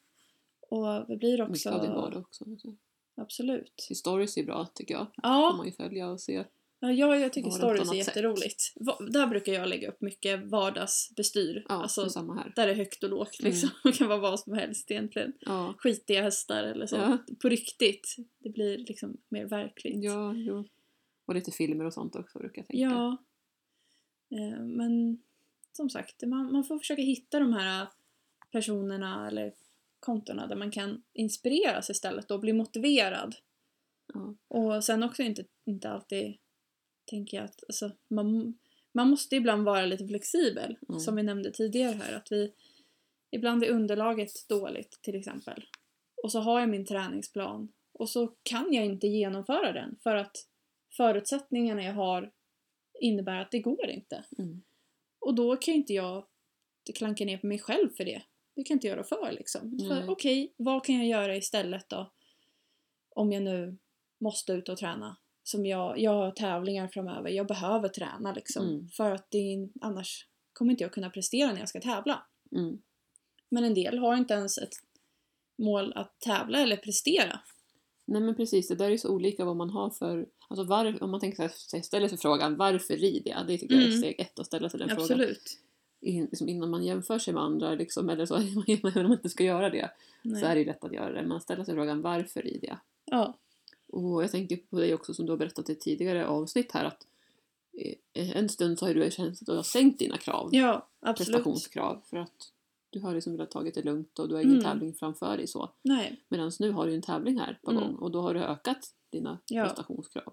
Och 0.70 1.04
vi 1.08 1.16
blir 1.16 1.48
mycket 1.48 1.66
av 1.66 1.80
din 1.80 1.90
också... 1.90 2.00
vardag 2.00 2.20
också. 2.20 2.44
Så. 2.58 2.76
Absolut. 3.16 3.86
Stories 3.94 4.36
är 4.36 4.44
bra 4.44 4.66
tycker 4.74 4.94
jag. 4.94 5.04
kan 5.14 5.22
Ja, 5.22 5.54
man 5.56 5.66
ju 5.66 5.72
följa 5.72 6.08
och 6.10 6.20
se. 6.20 6.44
ja 6.80 6.92
jag, 6.92 7.20
jag 7.20 7.32
tycker 7.32 7.50
stories 7.50 7.80
är 7.82 7.86
sätt. 7.86 7.96
jätteroligt. 7.96 8.72
Va- 8.76 8.98
Där 9.10 9.26
brukar 9.26 9.52
jag 9.52 9.68
lägga 9.68 9.88
upp 9.88 10.00
mycket 10.00 10.44
vardagsbestyr. 10.44 11.64
Ja, 11.68 11.74
alltså, 11.74 12.04
det 12.04 12.10
samma 12.10 12.34
här. 12.34 12.52
där 12.56 12.66
det 12.66 12.72
är 12.72 12.76
högt 12.76 13.02
och 13.04 13.10
lågt 13.10 13.42
liksom. 13.42 13.70
Det 13.84 13.92
kan 13.92 14.08
vara 14.08 14.18
vad 14.18 14.40
som 14.40 14.52
helst 14.52 14.90
egentligen. 14.90 15.32
Ja, 15.40 15.74
Skitiga 15.78 16.22
hästar 16.22 16.64
eller 16.64 16.86
så. 16.86 16.96
Ja. 16.96 17.18
På 17.42 17.48
riktigt. 17.48 18.16
Det 18.38 18.48
blir 18.50 18.78
liksom 18.78 19.16
mer 19.28 19.46
verkligt. 19.46 20.04
ja, 20.04 20.34
jo. 20.34 20.64
Och 21.28 21.34
lite 21.34 21.50
filmer 21.50 21.84
och 21.84 21.94
sånt 21.94 22.16
också 22.16 22.38
brukar 22.38 22.62
jag 22.62 22.66
tänka. 22.66 22.82
Ja. 22.82 23.16
Eh, 24.30 24.60
Men 24.64 25.22
som 25.72 25.90
sagt, 25.90 26.22
man, 26.22 26.52
man 26.52 26.64
får 26.64 26.78
försöka 26.78 27.02
hitta 27.02 27.38
de 27.38 27.52
här 27.52 27.88
personerna 28.52 29.28
eller 29.28 29.52
kontona 30.00 30.46
där 30.46 30.56
man 30.56 30.70
kan 30.70 31.02
inspireras 31.12 31.90
istället 31.90 32.30
och 32.30 32.40
bli 32.40 32.52
motiverad. 32.52 33.36
Ja. 34.14 34.34
Och 34.48 34.84
sen 34.84 35.02
också 35.02 35.22
inte, 35.22 35.44
inte 35.64 35.90
alltid 35.90 36.36
tänker 37.04 37.36
jag 37.36 37.44
att 37.44 37.64
alltså, 37.68 37.92
man, 38.08 38.58
man 38.92 39.10
måste 39.10 39.36
ibland 39.36 39.64
vara 39.64 39.86
lite 39.86 40.06
flexibel. 40.06 40.76
Mm. 40.88 41.00
Som 41.00 41.16
vi 41.16 41.22
nämnde 41.22 41.50
tidigare 41.50 41.94
här. 41.94 42.16
Att 42.16 42.32
vi, 42.32 42.52
ibland 43.30 43.64
är 43.64 43.70
underlaget 43.70 44.48
dåligt 44.48 44.98
till 45.02 45.14
exempel. 45.14 45.64
Och 46.22 46.32
så 46.32 46.40
har 46.40 46.60
jag 46.60 46.68
min 46.68 46.86
träningsplan. 46.86 47.72
Och 47.92 48.08
så 48.08 48.34
kan 48.42 48.72
jag 48.72 48.84
inte 48.84 49.06
genomföra 49.06 49.72
den 49.72 49.96
för 50.02 50.14
att 50.14 50.48
förutsättningarna 50.96 51.82
jag 51.82 51.94
har 51.94 52.32
innebär 53.00 53.40
att 53.40 53.50
det 53.50 53.60
går 53.60 53.86
inte. 53.86 54.24
Mm. 54.38 54.62
Och 55.18 55.34
då 55.34 55.56
kan 55.56 55.74
inte 55.74 55.92
jag 55.92 56.26
klanka 56.94 57.24
ner 57.24 57.38
på 57.38 57.46
mig 57.46 57.58
själv 57.58 57.90
för 57.96 58.04
det. 58.04 58.22
Det 58.54 58.64
kan 58.64 58.74
jag 58.74 58.76
inte 58.76 58.86
göra 58.86 59.04
för 59.04 59.32
liksom. 59.32 59.78
För 59.88 60.10
okej, 60.10 60.54
vad 60.56 60.84
kan 60.84 60.96
jag 60.96 61.06
göra 61.06 61.36
istället 61.36 61.88
då? 61.88 62.12
Om 63.10 63.32
jag 63.32 63.42
nu 63.42 63.78
måste 64.20 64.52
ut 64.52 64.68
och 64.68 64.78
träna. 64.78 65.16
Som 65.42 65.66
jag, 65.66 65.98
jag 65.98 66.10
har 66.10 66.30
tävlingar 66.30 66.88
framöver, 66.88 67.30
jag 67.30 67.46
behöver 67.46 67.88
träna 67.88 68.32
liksom. 68.32 68.66
Mm. 68.66 68.88
För 68.88 69.10
att 69.10 69.30
det, 69.30 69.68
annars 69.80 70.26
kommer 70.52 70.70
inte 70.70 70.84
jag 70.84 70.92
kunna 70.92 71.10
prestera 71.10 71.52
när 71.52 71.58
jag 71.58 71.68
ska 71.68 71.80
tävla. 71.80 72.26
Mm. 72.52 72.82
Men 73.48 73.64
en 73.64 73.74
del 73.74 73.98
har 73.98 74.16
inte 74.16 74.34
ens 74.34 74.58
ett 74.58 74.74
mål 75.58 75.92
att 75.92 76.20
tävla 76.20 76.58
eller 76.58 76.76
prestera. 76.76 77.40
Nej 78.10 78.22
men 78.22 78.34
precis, 78.34 78.68
det 78.68 78.74
där 78.74 78.90
är 78.90 78.96
så 78.96 79.08
olika 79.08 79.44
vad 79.44 79.56
man 79.56 79.70
har 79.70 79.90
för... 79.90 80.26
Alltså 80.48 80.64
var, 80.64 81.02
om 81.02 81.10
man 81.10 81.20
tänker 81.20 81.48
sig, 81.48 81.82
ställer 81.82 82.08
sig 82.08 82.18
frågan 82.18 82.56
varför 82.56 82.96
rider 82.96 83.30
jag? 83.30 83.46
Det 83.46 83.58
tycker 83.58 83.74
jag 83.74 83.84
är 83.84 83.88
Mm. 83.88 83.98
steg 83.98 84.20
ett 84.20 84.38
att 84.38 84.46
ställa 84.46 84.68
sig 84.68 84.78
den 84.78 84.88
frågan. 84.88 85.02
Absolut. 85.02 85.58
In, 86.00 86.24
liksom 86.24 86.48
innan 86.48 86.70
man 86.70 86.84
jämför 86.84 87.18
sig 87.18 87.34
med 87.34 87.42
andra 87.42 87.74
liksom, 87.74 88.08
eller 88.08 88.26
så, 88.26 88.36
även 88.66 88.96
om 88.96 89.02
man 89.02 89.12
inte 89.12 89.28
ska 89.28 89.44
göra 89.44 89.70
det, 89.70 89.90
Nej. 90.22 90.40
så 90.40 90.46
är 90.46 90.54
det 90.54 90.60
ju 90.60 90.66
lätt 90.66 90.84
att 90.84 90.92
göra 90.92 91.12
det. 91.12 91.26
Man 91.26 91.40
ställer 91.40 91.64
sig 91.64 91.74
frågan 91.74 92.02
varför 92.02 92.42
rider 92.42 92.68
jag? 92.68 92.78
Ja. 93.04 93.38
Och 93.92 94.22
jag 94.22 94.30
tänker 94.30 94.56
på 94.56 94.78
dig 94.78 94.94
också 94.94 95.14
som 95.14 95.26
du 95.26 95.32
har 95.32 95.36
berättat 95.38 95.70
i 95.70 95.74
tidigare 95.74 96.26
avsnitt 96.26 96.72
här 96.72 96.84
att 96.84 97.06
eh, 98.14 98.36
en 98.36 98.48
stund 98.48 98.78
så 98.78 98.86
har 98.86 98.94
du 98.94 99.10
känt 99.10 99.40
att 99.40 99.46
du 99.46 99.52
har 99.52 99.62
sänkt 99.62 99.98
dina 99.98 100.16
krav, 100.16 100.48
ja, 100.52 100.88
absolut. 101.00 101.28
prestationskrav, 101.28 102.02
för 102.10 102.16
att 102.16 102.52
du 102.90 103.00
har 103.00 103.14
liksom 103.14 103.32
velat 103.32 103.50
tagit 103.50 103.74
det 103.74 103.82
lugnt 103.82 104.18
och 104.18 104.28
du 104.28 104.34
har 104.34 104.42
ingen 104.42 104.52
Mm. 104.58 104.64
tävling 104.64 104.94
framför 104.94 105.36
dig 105.36 105.46
så. 105.46 105.70
Nej. 105.82 106.20
Medan 106.28 106.50
nu 106.60 106.70
har 106.70 106.86
du 106.86 106.94
en 106.94 107.02
tävling 107.02 107.38
här 107.38 107.58
på 107.62 107.70
Mm. 107.70 107.82
gång 107.82 107.94
och 107.94 108.10
då 108.10 108.20
har 108.20 108.34
du 108.34 108.40
ökat 108.40 108.78
dina 109.10 109.38
Ja. 109.48 109.64
prestationskrav. 109.64 110.32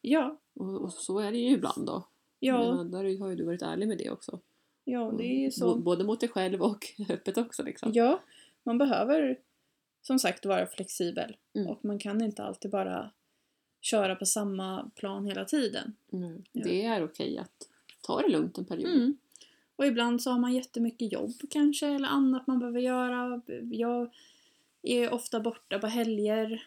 Ja. 0.00 0.38
Och, 0.54 0.80
och 0.80 0.92
så 0.92 1.18
är 1.18 1.32
det 1.32 1.38
ju 1.38 1.50
ibland 1.50 1.86
då. 1.86 2.06
Ja. 2.38 2.58
Menar, 2.58 2.84
där 2.84 3.18
har 3.20 3.28
ju 3.28 3.36
du 3.36 3.44
varit 3.44 3.62
ärlig 3.62 3.88
med 3.88 3.98
det 3.98 4.10
också. 4.10 4.40
Ja, 4.84 5.14
det 5.18 5.24
är 5.24 5.40
ju 5.40 5.50
så. 5.50 5.76
Både 5.76 6.04
mot 6.04 6.20
dig 6.20 6.28
själv 6.28 6.62
och 6.62 6.86
öppet 7.08 7.36
också 7.38 7.62
liksom. 7.62 7.90
Ja, 7.94 8.20
man 8.62 8.78
behöver 8.78 9.38
som 10.02 10.18
sagt 10.18 10.46
vara 10.46 10.66
flexibel. 10.66 11.36
Mm. 11.54 11.68
Och 11.68 11.84
man 11.84 11.98
kan 11.98 12.22
inte 12.24 12.42
alltid 12.44 12.70
bara 12.70 13.10
köra 13.80 14.16
på 14.16 14.26
samma 14.26 14.90
plan 14.94 15.26
hela 15.26 15.44
tiden. 15.44 15.96
Mm. 16.12 16.42
Ja. 16.52 16.64
Det 16.64 16.84
är 16.84 17.04
okej 17.04 17.38
att 17.38 17.68
ta 18.00 18.20
det 18.20 18.28
lugnt 18.28 18.58
en 18.58 18.64
period. 18.64 19.16
Mm. 19.76 19.86
Och 19.86 19.86
ibland 19.86 20.22
så 20.22 20.30
har 20.30 20.38
man 20.38 20.52
jättemycket 20.54 21.12
jobb 21.12 21.32
kanske 21.50 21.86
eller 21.86 22.08
annat 22.08 22.46
man 22.46 22.58
behöver 22.58 22.80
göra. 22.80 23.42
Jag 23.70 24.10
är 24.82 25.12
ofta 25.12 25.40
borta 25.40 25.78
på 25.78 25.86
helger. 25.86 26.62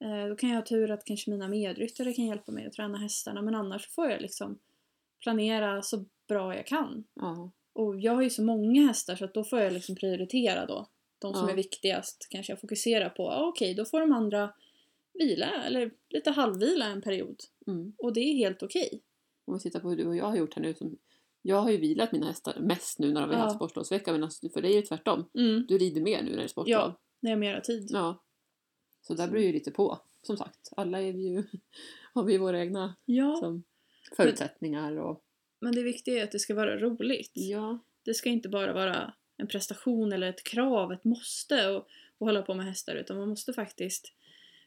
Eh, 0.00 0.28
Då 0.28 0.36
kan 0.36 0.48
jag 0.50 0.56
ha 0.56 0.64
tur 0.66 0.90
att 0.90 1.04
kanske 1.04 1.30
mina 1.30 1.48
medryttare 1.48 2.12
kan 2.12 2.26
hjälpa 2.26 2.52
mig 2.52 2.66
att 2.66 2.72
träna 2.72 2.98
hästarna 2.98 3.42
men 3.42 3.54
annars 3.54 3.88
får 3.88 4.10
jag 4.10 4.20
liksom 4.20 4.58
planera 5.22 5.82
så 5.82 6.04
bra 6.28 6.56
jag 6.56 6.66
kan. 6.66 7.04
Ja. 7.14 7.50
Och 7.72 8.00
jag 8.00 8.14
har 8.14 8.22
ju 8.22 8.30
så 8.30 8.42
många 8.42 8.86
hästar 8.86 9.16
så 9.16 9.26
då 9.26 9.44
får 9.44 9.60
jag 9.60 9.72
liksom 9.72 9.96
prioritera 9.96 10.66
då. 10.66 10.86
De 11.18 11.34
som 11.34 11.44
Ja. 11.46 11.52
är 11.52 11.56
viktigast 11.56 12.26
kanske 12.30 12.52
jag 12.52 12.60
fokuserar 12.60 13.08
på. 13.08 13.22
Ja, 13.22 13.46
Okej, 13.48 13.74
då 13.74 13.84
får 13.84 14.00
de 14.00 14.12
andra 14.12 14.52
vila 15.14 15.62
eller 15.66 15.90
lite 16.10 16.30
halvvila 16.30 16.84
en 16.86 17.02
period. 17.02 17.36
Mm. 17.66 17.94
Och 17.98 18.12
det 18.12 18.20
är 18.20 18.34
helt 18.34 18.62
okej. 18.62 19.02
Om 19.44 19.54
vi 19.54 19.60
tittar 19.60 19.80
på 19.80 19.88
hur 19.90 19.96
du 19.96 20.06
och 20.06 20.16
jag 20.16 20.24
har 20.24 20.36
gjort 20.36 20.54
här 20.54 20.62
nu. 20.62 20.74
Som, 20.74 20.96
jag 21.42 21.56
har 21.62 21.70
ju 21.70 21.76
vilat 21.76 22.12
mina 22.12 22.26
hästar 22.26 22.60
mest 22.60 22.98
nu 22.98 23.12
när 23.12 23.26
vi 23.26 23.34
har 23.34 23.40
Ja. 23.40 23.44
haft 23.44 23.56
sportlovsvecka 23.56 24.12
medan 24.12 24.30
för 24.54 24.62
dig 24.62 24.72
är 24.76 24.80
det 24.80 24.86
tvärtom. 24.86 25.30
Mm. 25.34 25.64
Du 25.68 25.78
rider 25.78 26.00
mer 26.00 26.22
nu 26.22 26.30
när 26.30 26.36
det 26.36 26.42
är 26.44 26.48
sportlov. 26.48 26.70
Ja. 26.80 27.00
När 27.20 27.30
jag 27.30 27.36
har 27.36 27.40
mera 27.40 27.60
tid. 27.60 27.86
Ja. 27.90 28.24
Så 29.00 29.14
där 29.14 29.28
beror 29.28 29.42
ju 29.42 29.52
lite 29.52 29.70
på. 29.70 29.98
Som 30.22 30.36
sagt, 30.36 30.68
alla 30.76 31.02
är 31.02 31.12
vi 31.12 31.22
ju, 31.28 31.44
har 32.14 32.24
vi 32.24 32.38
våra 32.38 32.60
egna 32.60 32.96
Ja, 33.04 33.36
som, 33.36 33.64
förutsättningar 34.16 34.96
och 34.96 35.24
men 35.60 35.74
det 35.74 35.82
viktiga 35.82 36.20
är 36.20 36.24
att 36.24 36.32
det 36.32 36.38
ska 36.38 36.54
vara 36.54 36.78
roligt. 36.78 37.30
ja. 37.34 37.78
Det 38.04 38.14
ska 38.14 38.28
inte 38.28 38.48
bara 38.48 38.72
vara 38.72 39.14
en 39.36 39.46
prestation 39.46 40.12
eller 40.12 40.28
ett 40.28 40.44
krav, 40.44 40.92
ett 40.92 41.04
måste 41.04 41.70
och, 41.70 41.86
och 42.18 42.26
hålla 42.26 42.42
på 42.42 42.54
med 42.54 42.66
hästar 42.66 42.94
utan 42.94 43.18
man 43.18 43.28
måste 43.28 43.52
faktiskt 43.52 44.12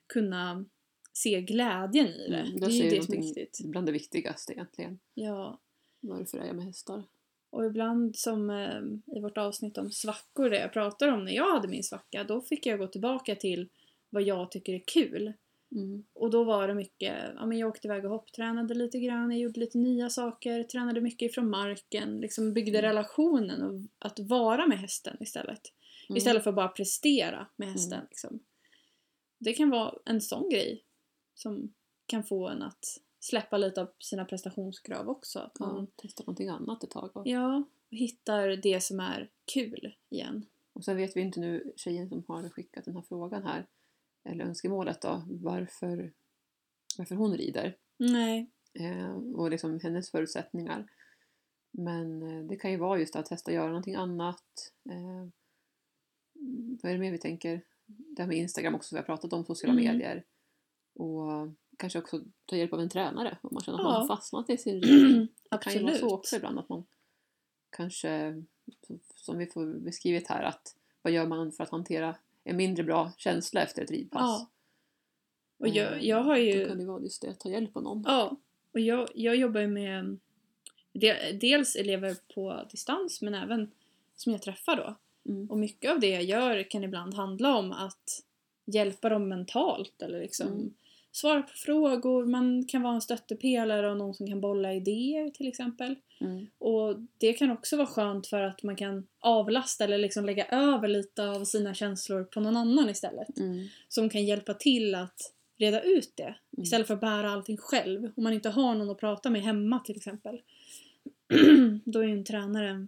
kunna 0.07 0.65
se 1.13 1.41
glädjen 1.41 2.07
i 2.07 2.29
det. 2.29 2.37
Mm, 2.39 2.59
det 2.59 2.65
är 2.65 2.69
ju 2.69 2.89
det 2.89 3.03
som 3.05 3.13
är 3.13 3.17
viktigt. 3.21 3.59
Bland 3.65 3.85
det 3.87 3.91
viktigaste 3.91 4.53
egentligen. 4.53 4.99
Ja. 5.13 5.61
Varför 6.07 6.37
är 6.37 6.45
jag 6.45 6.55
med 6.55 6.65
hästar? 6.65 7.03
Och 7.49 7.65
ibland 7.65 8.15
som 8.15 8.49
eh, 8.49 9.15
i 9.17 9.19
vårt 9.19 9.37
avsnitt 9.37 9.77
om 9.77 9.91
svackor, 9.91 10.49
det 10.49 10.59
jag 10.59 10.73
pratar 10.73 11.07
om 11.07 11.25
när 11.25 11.31
jag 11.31 11.53
hade 11.53 11.67
min 11.67 11.83
svacka, 11.83 12.23
då 12.23 12.41
fick 12.41 12.65
jag 12.65 12.79
gå 12.79 12.87
tillbaka 12.87 13.35
till 13.35 13.69
vad 14.09 14.23
jag 14.23 14.51
tycker 14.51 14.73
är 14.73 14.83
kul. 14.87 15.33
Mm. 15.71 16.05
Och 16.13 16.29
då 16.29 16.43
var 16.43 16.67
det 16.67 16.73
mycket, 16.73 17.15
ja 17.35 17.45
men 17.45 17.57
jag 17.57 17.69
åkte 17.69 17.87
iväg 17.87 18.05
och 18.05 18.11
hopptränade 18.11 18.73
lite 18.73 18.99
grann, 18.99 19.31
jag 19.31 19.39
gjorde 19.39 19.59
lite 19.59 19.77
nya 19.77 20.09
saker, 20.09 20.63
tränade 20.63 21.01
mycket 21.01 21.31
ifrån 21.31 21.49
marken, 21.49 22.17
liksom 22.17 22.53
byggde 22.53 22.79
Mm. 22.79 22.81
relationen 22.81 23.61
och 23.61 23.81
att 23.99 24.19
vara 24.19 24.67
med 24.67 24.79
hästen 24.79 25.17
istället. 25.19 25.61
Mm. 26.09 26.17
Istället 26.17 26.43
för 26.43 26.49
att 26.49 26.55
bara 26.55 26.67
prestera 26.67 27.47
med 27.55 27.71
hästen. 27.71 27.93
Mm. 27.97 28.07
Liksom. 28.09 28.39
Det 29.37 29.53
kan 29.53 29.69
vara 29.69 29.93
en 30.05 30.21
sån 30.21 30.49
grej 30.49 30.83
som 31.35 31.73
kan 32.05 32.23
få 32.23 32.47
en 32.47 32.61
att 32.61 33.01
släppa 33.25 33.57
lite 33.57 33.81
av 33.81 33.91
sina 33.99 34.25
prestationskrav 34.25 35.09
också. 35.09 35.39
Att 35.39 35.59
man, 35.59 35.75
Ja, 35.95 36.01
testa 36.01 36.23
någonting 36.23 36.49
annat 36.49 36.83
ett 36.83 36.91
tag. 36.91 37.17
Och, 37.17 37.27
ja, 37.27 37.63
och 37.91 37.97
hittar 37.97 38.47
det 38.47 38.83
som 38.83 38.99
är 38.99 39.29
kul 39.53 39.95
igen. 40.09 40.45
och 40.73 40.85
sen 40.85 40.97
vet 40.97 41.15
vi 41.17 41.21
inte 41.21 41.39
nu, 41.39 41.73
tjejen 41.75 42.09
som 42.09 42.23
har 42.27 42.49
skickat 42.49 42.85
den 42.85 42.95
här 42.95 43.01
frågan 43.01 43.43
här, 43.43 43.67
eller 44.23 44.45
önskemålet 44.45 45.01
då, 45.01 45.23
varför, 45.27 46.13
varför 46.97 47.15
hon 47.15 47.37
rider. 47.37 47.77
Nej. 47.97 48.49
Eh, 48.73 49.15
och 49.15 49.49
liksom 49.51 49.79
hennes 49.83 50.11
förutsättningar. 50.11 50.87
Men 51.71 52.21
eh, 52.21 52.45
det 52.45 52.55
kan 52.55 52.71
ju 52.71 52.77
vara 52.77 52.99
just 52.99 53.15
att 53.15 53.25
testa 53.25 53.51
göra 53.51 53.67
någonting 53.67 53.95
annat. 53.95 54.43
Eh, 54.89 55.27
vad 56.81 56.89
är 56.91 56.93
det 56.93 56.99
mer 57.01 57.11
vi 57.11 57.17
tänker? 57.17 57.61
Det 57.85 58.21
här 58.21 58.27
med 58.27 58.37
Instagram 58.37 58.75
också, 58.75 58.95
vi 58.95 58.99
har 58.99 59.05
pratat 59.05 59.33
om 59.33 59.45
sociala 59.45 59.73
Mm. 59.81 59.85
medier. 59.85 60.23
Och 60.93 61.49
kanske 61.77 61.99
också 61.99 62.21
ta 62.45 62.55
hjälp 62.55 62.73
av 62.73 62.79
en 62.79 62.89
tränare 62.89 63.37
om 63.41 63.49
man 63.53 63.63
känner 63.63 63.77
att 63.79 63.83
Ja. 63.85 63.91
man 63.91 64.01
har 64.01 64.15
fastnat 64.15 64.49
i 64.49 64.57
sin 64.57 64.81
ridning. 64.81 65.27
Det 65.51 65.57
kan 65.57 65.73
ju 65.73 65.83
vara 65.83 65.95
så 65.95 66.13
också 66.13 66.35
ibland 66.35 66.59
att 66.59 66.69
man 66.69 66.85
kanske, 67.69 68.43
som 69.15 69.37
vi 69.37 69.45
får 69.45 69.65
beskrivet 69.65 70.27
här, 70.27 70.43
att 70.43 70.75
vad 71.01 71.13
gör 71.13 71.25
man 71.27 71.51
för 71.51 71.63
att 71.63 71.69
hantera 71.69 72.15
en 72.43 72.57
mindre 72.57 72.83
bra 72.83 73.11
känsla 73.17 73.61
efter 73.61 73.81
ett 73.83 73.91
ridpass? 73.91 74.21
Ja. 74.21 74.49
Och 75.57 75.67
jag, 75.67 75.93
Eh, 75.97 76.07
jag 76.07 76.23
har 76.23 76.35
Då 76.35 76.41
ju... 76.41 76.67
kan 76.67 76.77
det 76.77 76.85
vara 76.85 77.01
just 77.01 77.21
det, 77.21 77.29
att 77.29 77.39
ta 77.39 77.49
hjälp 77.49 77.77
av 77.77 77.83
någon. 77.83 78.03
Ja, 78.07 78.37
och 78.73 78.79
jag, 78.79 79.09
jag 79.15 79.35
jobbar 79.35 79.61
ju 79.61 79.67
med 79.67 80.17
de- 80.93 81.37
dels 81.39 81.75
elever 81.75 82.15
på 82.33 82.67
distans 82.71 83.21
men 83.21 83.33
även 83.35 83.71
som 84.15 84.31
jag 84.31 84.41
träffar 84.41 84.75
då. 84.77 84.95
Mm. 85.31 85.49
Och 85.51 85.57
mycket 85.57 85.91
av 85.91 85.99
det 85.99 86.09
jag 86.09 86.23
gör 86.23 86.63
kan 86.71 86.83
ibland 86.83 87.13
handla 87.13 87.55
om 87.57 87.71
att 87.71 88.23
hjälpa 88.65 89.09
dem 89.09 89.29
mentalt 89.29 90.01
eller 90.01 90.19
liksom 90.21 90.47
Mm. 90.47 90.73
Svara 91.15 91.41
på 91.41 91.53
frågor. 91.55 92.25
Man 92.25 92.65
kan 92.65 92.81
vara 92.81 92.93
en 92.93 93.01
stöttepelare 93.01 93.91
och 93.91 93.97
någon 93.97 94.13
som 94.13 94.27
kan 94.27 94.41
bolla 94.41 94.73
idéer 94.73 95.29
till 95.29 95.47
exempel. 95.47 95.95
Mm. 96.19 96.47
Och 96.57 96.95
det 97.17 97.33
kan 97.33 97.51
också 97.51 97.77
vara 97.77 97.87
skönt 97.87 98.27
för 98.27 98.41
att 98.41 98.63
man 98.63 98.75
kan 98.75 99.07
avlasta 99.19 99.83
eller 99.83 99.97
liksom 99.97 100.25
lägga 100.25 100.45
över 100.45 100.87
lite 100.87 101.29
av 101.29 101.45
sina 101.45 101.73
känslor 101.73 102.23
på 102.23 102.39
någon 102.39 102.57
annan 102.57 102.89
istället. 102.89 103.39
Mm. 103.39 103.67
Som 103.87 104.09
kan 104.09 104.25
hjälpa 104.25 104.53
till 104.53 104.95
att 104.95 105.33
reda 105.57 105.81
ut 105.81 106.11
det. 106.15 106.23
Mm. 106.23 106.63
Istället 106.63 106.87
för 106.87 106.93
att 106.93 107.01
bära 107.01 107.31
allting 107.31 107.57
själv. 107.57 108.11
Om 108.15 108.23
man 108.23 108.33
inte 108.33 108.49
har 108.49 108.75
någon 108.75 108.89
att 108.89 108.99
prata 108.99 109.29
med 109.29 109.41
hemma 109.41 109.79
till 109.79 109.97
exempel. 109.97 110.41
Då 111.85 111.99
är 111.99 112.03
ju 112.03 112.13
en 112.13 112.25
tränare 112.25 112.87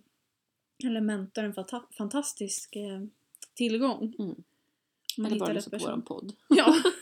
eller 0.83 1.01
mentor 1.01 1.43
en 1.43 1.53
fanta- 1.53 1.93
fantastisk 1.97 2.75
eh, 2.75 3.01
tillgång. 3.53 4.15
Mm. 4.19 4.35
Man 5.17 5.31
Eller 5.31 5.39
bara 5.39 5.53
lyssna 5.53 5.79
på 5.79 5.85
vår 5.85 6.01
podd. 6.01 6.33
Ja, 6.49 6.75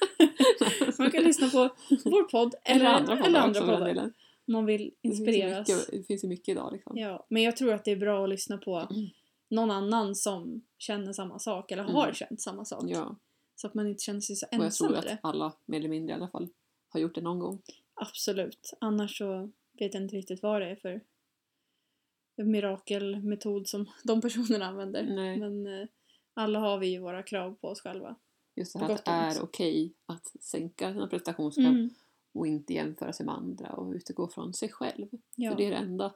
man 0.99 1.12
kan 1.12 1.23
lyssna 1.23 1.49
på 1.49 1.69
vår 2.05 2.23
podd 2.23 2.55
eller, 2.65 2.75
Eller 2.86 2.86
andra 2.93 3.15
poddar 3.15 3.27
eller 3.29 3.39
andra 3.39 3.62
poddar. 3.62 4.13
man 4.47 4.65
vill 4.65 4.84
Det 4.84 5.10
finns 5.10 5.19
inspireras. 5.19 5.67
mycket- 5.69 5.91
Det 5.91 6.03
finns 6.08 6.23
ju 6.23 6.27
mycket 6.27 6.49
idag 6.51 6.73
liksom. 6.73 6.97
Ja, 6.97 7.25
men 7.29 7.43
jag 7.43 7.58
tror 7.58 7.73
att 7.73 7.86
det 7.86 7.91
är 7.91 7.95
bra 7.95 8.23
att 8.23 8.29
lyssna 8.29 8.58
på 8.58 8.75
Mm. 8.77 9.08
någon 9.49 9.71
annan 9.71 10.15
som 10.15 10.65
känner 10.77 11.13
samma 11.13 11.39
sak 11.39 11.71
eller 11.71 11.84
har 11.84 12.03
Mm. 12.03 12.13
känt 12.15 12.41
samma 12.41 12.65
sak. 12.65 12.84
Ja, 12.88 13.15
Så 13.55 13.67
att 13.67 13.73
man 13.73 13.88
inte 13.88 14.03
känner 14.03 14.19
sig 14.21 14.36
så 14.36 14.45
och 14.45 14.53
jag 14.53 14.63
ensam 14.65 14.88
tror 14.88 14.97
att 14.97 15.19
alla, 15.23 15.53
mer 15.65 15.79
eller 15.79 15.89
mindre 15.89 16.12
i 16.12 16.15
alla 16.15 16.27
fall, 16.29 16.49
har 16.89 16.99
gjort 16.99 17.15
det 17.15 17.21
någon 17.21 17.39
gång. 17.39 17.62
Absolut. 18.01 18.73
Annars 18.81 19.17
så 19.17 19.51
vet 19.79 19.93
jag 19.93 20.03
inte 20.03 20.15
riktigt 20.15 20.43
vad 20.43 20.62
det 20.62 20.67
är 20.69 20.75
för 20.75 21.01
mirakelmetod 22.43 23.67
som 23.67 23.86
de 24.03 24.21
personerna 24.21 24.65
använder. 24.65 25.03
Nej. 25.03 25.38
Men 25.39 25.67
eh, 25.81 25.88
alla 26.34 26.60
har 26.60 26.77
vi 26.77 26.88
ju 26.88 26.99
våra 26.99 27.23
krav 27.23 27.55
på 27.55 27.67
oss 27.67 27.81
själva. 27.81 28.15
Just 28.56 28.74
det 28.74 28.80
här 28.80 28.89
att 28.94 29.06
det 29.06 29.12
är 29.12 29.41
okej 29.44 29.94
att 30.06 30.28
sänka 30.41 30.94
sina 30.94 31.08
prestationskrav 31.08 31.65
Mm. 31.65 31.89
och 32.34 32.48
inte 32.48 32.74
jämföra 32.74 33.13
sig 33.13 33.26
med 33.26 33.36
andra 33.36 33.70
och 33.72 33.94
utgå 33.94 34.28
från 34.28 34.54
sig 34.54 34.70
själv. 34.70 35.08
Ja. 35.36 35.52
För 35.52 35.58
det 35.58 35.65
är 35.65 35.72
det 35.72 35.78
enda 35.78 36.15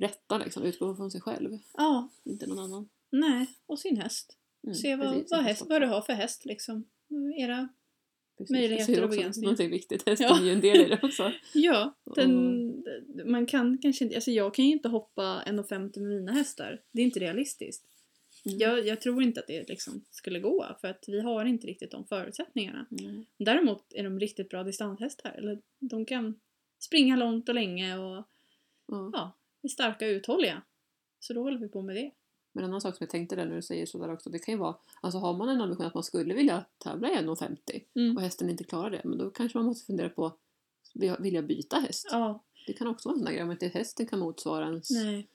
rätta 0.00 0.38
liksom, 0.38 0.62
utgå 0.62 0.94
från 0.96 1.10
sig 1.10 1.20
själv, 1.20 1.58
ja, 1.74 2.08
inte 2.24 2.46
någon 2.46 2.58
annan. 2.58 2.88
nej. 3.10 3.46
Och 3.66 3.78
sin 3.78 3.96
häst. 3.96 4.36
Mm, 4.64 4.74
Se 4.74 4.96
vad, 4.96 5.12
precis, 5.12 5.30
vad, 5.30 5.40
häst, 5.40 5.62
vad 5.68 5.82
du 5.82 5.86
har 5.86 6.00
för 6.00 6.12
häst 6.12 6.44
liksom. 6.44 6.84
Era... 7.38 7.68
Precis, 8.38 8.50
möjligheter 8.56 9.02
och 9.04 9.10
begränsningar. 9.10 9.46
Någonting 9.46 9.70
viktigt, 9.70 10.06
hästen 10.08 10.26
Ja. 10.30 10.40
är 10.40 10.44
ju 10.44 10.52
en 10.52 10.60
del 10.60 10.76
i 10.80 10.84
det 10.88 11.00
också. 11.02 11.32
Ja, 11.54 11.94
den, 12.14 12.84
man 13.24 13.46
kan 13.46 13.78
kanske 13.78 14.04
inte... 14.04 14.16
Alltså 14.16 14.30
jag 14.30 14.54
kan 14.54 14.64
ju 14.64 14.72
inte 14.72 14.88
hoppa 14.88 15.42
1,50 15.46 16.00
med 16.00 16.16
mina 16.16 16.32
hästar. 16.32 16.82
Det 16.92 17.00
är 17.02 17.04
inte 17.04 17.20
realistiskt. 17.20 17.84
Mm. 18.46 18.58
Jag, 18.58 18.86
jag 18.86 19.00
tror 19.00 19.22
inte 19.22 19.40
att 19.40 19.46
det 19.46 19.68
liksom 19.68 20.04
skulle 20.10 20.40
gå 20.40 20.76
för 20.80 20.88
att 20.88 21.04
vi 21.08 21.20
har 21.20 21.44
inte 21.44 21.66
riktigt 21.66 21.90
de 21.90 22.04
förutsättningarna. 22.06 22.86
Mm. 23.00 23.24
Däremot 23.38 23.92
är 23.94 24.04
de 24.04 24.20
riktigt 24.20 24.48
bra 24.48 24.62
distanshästar. 24.64 25.30
Eller 25.30 25.58
de 25.78 26.04
kan 26.04 26.40
springa 26.78 27.16
långt 27.16 27.48
och 27.48 27.54
länge 27.54 27.98
och 27.98 28.24
Ja. 28.90 29.10
ja, 29.12 29.32
är 29.62 29.68
starka 29.68 30.04
och 30.06 30.10
uthålliga. 30.10 30.62
Så 31.20 31.32
då 31.32 31.42
håller 31.42 31.58
vi 31.58 31.68
på 31.68 31.82
med 31.82 31.96
det. 31.96 32.10
Men 32.52 32.64
en 32.64 32.70
annan 32.70 32.80
sak 32.80 32.96
som 32.96 33.04
jag 33.04 33.10
tänkte 33.10 33.36
där 33.36 33.46
när 33.46 33.56
du 33.56 33.62
säger 33.62 33.86
sådär 33.86 34.12
också, 34.12 34.30
det 34.30 34.38
kan 34.38 34.54
ju 34.54 34.58
vara, 34.58 34.76
alltså 35.00 35.18
har 35.18 35.36
man 35.36 35.48
en 35.48 35.60
ambition 35.60 35.86
att 35.86 35.94
man 35.94 36.02
skulle 36.02 36.34
vilja 36.34 36.64
tävla 36.78 37.08
i 37.10 37.14
1,50 37.16 37.56
Mm. 37.94 38.16
och 38.16 38.22
hästen 38.22 38.50
inte 38.50 38.64
klarar 38.64 38.90
det, 38.90 39.00
men 39.04 39.18
då 39.18 39.30
kanske 39.30 39.58
man 39.58 39.66
måste 39.66 39.86
fundera 39.86 40.08
på, 40.08 40.32
vill 40.94 41.08
jag- 41.08 41.22
vill 41.22 41.34
jag 41.34 41.46
byta 41.46 41.76
häst? 41.76 42.08
Ja, 42.10 42.44
Det 42.66 42.72
kan 42.72 42.86
också 42.86 43.08
vara 43.08 43.14
en 43.14 43.18
sån 43.18 43.24
där 43.26 43.32
grej, 43.32 43.42
om 43.42 43.50
inte 43.52 43.68
hästen 43.68 44.06
kan 44.06 44.18
motsvara 44.18 44.64
ens 44.66 44.90
nej, 44.90 45.28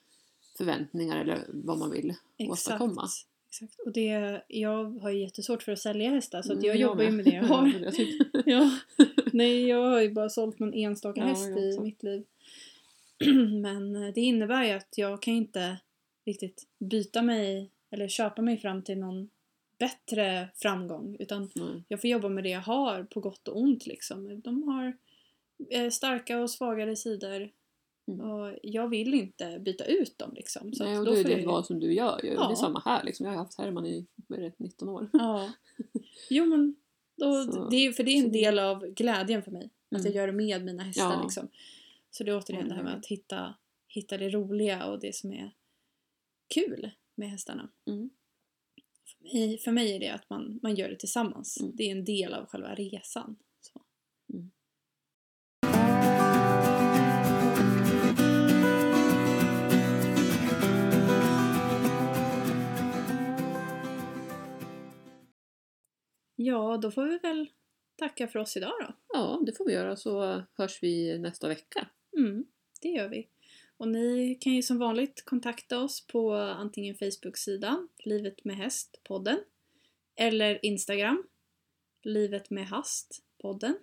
förväntningar 0.57 1.21
eller 1.21 1.39
vad 1.49 1.77
man 1.77 1.91
vill 1.91 2.09
exakt. 2.37 2.51
åstadkomma. 2.51 3.07
Exakt. 3.49 3.79
Och 3.85 3.91
det, 3.93 4.41
jag 4.47 4.99
har 4.99 5.09
ju 5.09 5.19
jättesvårt 5.21 5.63
för 5.63 5.71
att 5.71 5.79
sälja 5.79 6.09
hästar 6.09 6.41
så 6.41 6.51
Mm, 6.53 6.65
jag 6.65 6.75
jobbar 6.75 7.03
ju 7.03 7.11
med. 7.11 7.25
det 7.25 7.31
jag 7.31 7.43
har. 7.47 7.67
jag 7.67 7.93
ja. 8.45 8.77
Nej, 9.33 9.67
jag 9.67 9.89
har 9.89 10.01
ju 10.01 10.11
bara 10.11 10.29
sålt 10.29 10.59
någon 10.59 10.73
enstaka 10.73 11.21
Ja, 11.21 11.27
häst 11.27 11.49
jag 11.49 11.73
i 11.73 11.79
mitt 11.79 12.03
liv. 12.03 12.23
Men 13.61 13.95
eh, 13.95 14.13
det 14.13 14.21
innebär 14.21 14.63
ju 14.63 14.71
att 14.71 14.97
jag 14.97 15.21
kan 15.21 15.33
inte 15.33 15.77
riktigt 16.25 16.67
byta 16.79 17.21
mig 17.21 17.69
eller 17.91 18.07
köpa 18.07 18.41
mig 18.41 18.57
fram 18.57 18.81
till 18.81 18.97
någon 18.97 19.29
bättre 19.79 20.49
framgång 20.55 21.15
utan 21.19 21.49
Nej. 21.55 21.83
jag 21.87 22.01
får 22.01 22.09
jobba 22.09 22.29
med 22.29 22.43
det 22.43 22.49
jag 22.49 22.61
har 22.61 23.03
på 23.03 23.19
gott 23.19 23.47
och 23.47 23.61
ont 23.61 23.85
liksom. 23.85 24.41
De 24.41 24.63
har 24.63 24.97
eh, 25.69 25.89
starka 25.89 26.39
och 26.39 26.49
svagare 26.49 26.95
sidor. 26.95 27.49
Mm. 28.07 28.19
Och 28.31 28.55
jag 28.63 28.87
vill 28.89 29.13
inte 29.13 29.59
byta 29.59 29.85
ut 29.85 30.17
dem 30.17 30.33
liksom. 30.35 30.73
Så 30.73 30.83
Nej, 30.83 30.93
att 30.93 30.99
och 30.99 31.05
då 31.05 31.11
då 31.11 31.17
är 31.17 31.23
det 31.23 31.33
ett 31.33 31.45
val 31.45 31.65
som 31.65 31.79
du 31.79 31.93
gör 31.93 32.19
ju. 32.25 32.33
Ja. 32.33 32.47
Det 32.47 32.53
är 32.53 32.55
samma 32.55 32.79
här 32.85 33.03
liksom. 33.03 33.25
Jag 33.25 33.33
har 33.33 33.37
haft 33.39 33.57
Herman 33.57 33.85
i 33.85 34.07
det, 34.27 34.53
19 34.59 34.89
år. 34.89 35.09
Ja. 35.13 35.51
Jo 36.29 36.45
men, 36.45 36.75
då, 37.17 37.43
Så- 37.53 37.69
det 37.69 37.75
är, 37.75 37.91
för 37.91 38.03
det 38.03 38.11
är 38.11 38.17
en 38.17 38.31
det- 38.31 38.39
del 38.39 38.59
av 38.59 38.85
glädjen 38.85 39.43
för 39.43 39.51
mig. 39.51 39.69
Att 39.91 39.99
Mm. 40.01 40.05
jag 40.05 40.15
gör 40.15 40.27
det 40.27 40.33
med 40.33 40.65
mina 40.65 40.83
hästar 40.83 41.03
Ja. 41.13 41.21
liksom. 41.23 41.47
Så 42.11 42.23
det 42.23 42.31
är 42.31 42.37
återigen 42.37 42.67
det 42.67 42.73
här 42.75 42.83
med 42.83 42.89
Mm. 42.91 42.99
att 42.99 43.05
hitta, 43.07 43.55
hitta 43.87 44.17
det 44.17 44.29
roliga 44.29 44.85
och 44.85 44.99
det 44.99 45.15
som 45.15 45.33
är 45.33 45.51
kul 46.53 46.91
med 47.15 47.29
hästarna. 47.29 47.69
Mm. 47.87 48.09
För 49.17 49.23
mig, 49.37 49.57
för 49.57 49.71
mig 49.71 49.95
är 49.95 49.99
det 49.99 50.09
att 50.09 50.29
man, 50.29 50.59
man 50.63 50.75
gör 50.75 50.89
det 50.89 50.95
tillsammans. 50.95 51.59
Mm. 51.61 51.75
Det 51.75 51.83
är 51.83 51.91
en 51.91 52.05
del 52.05 52.33
av 52.33 52.45
själva 52.45 52.75
resan. 52.75 53.35
Ja, 66.35 66.77
då 66.81 66.91
får 66.91 67.05
vi 67.05 67.17
väl 67.17 67.49
tacka 67.95 68.27
för 68.27 68.39
oss 68.39 68.57
idag 68.57 68.73
då. 68.81 68.93
Ja, 69.13 69.41
det 69.45 69.53
får 69.53 69.65
vi 69.65 69.73
göra 69.73 69.95
så 69.95 70.43
hörs 70.53 70.83
vi 70.83 71.19
nästa 71.19 71.47
vecka. 71.47 71.89
Mm, 72.17 72.45
det 72.81 72.87
gör 72.87 73.09
vi. 73.09 73.27
Och 73.77 73.87
ni 73.87 74.35
kan 74.35 74.53
ju 74.53 74.61
som 74.61 74.79
vanligt 74.79 75.25
kontakta 75.25 75.79
oss 75.79 76.07
på 76.07 76.33
antingen 76.33 76.95
Facebook-sidan 76.95 77.89
Livet 77.97 78.45
med 78.45 78.55
häst 78.55 79.01
podden 79.03 79.39
eller 80.15 80.65
Instagram 80.65 81.23
Livet 82.03 82.49
med 82.49 82.67
hast 82.67 83.23
podden 83.41 83.77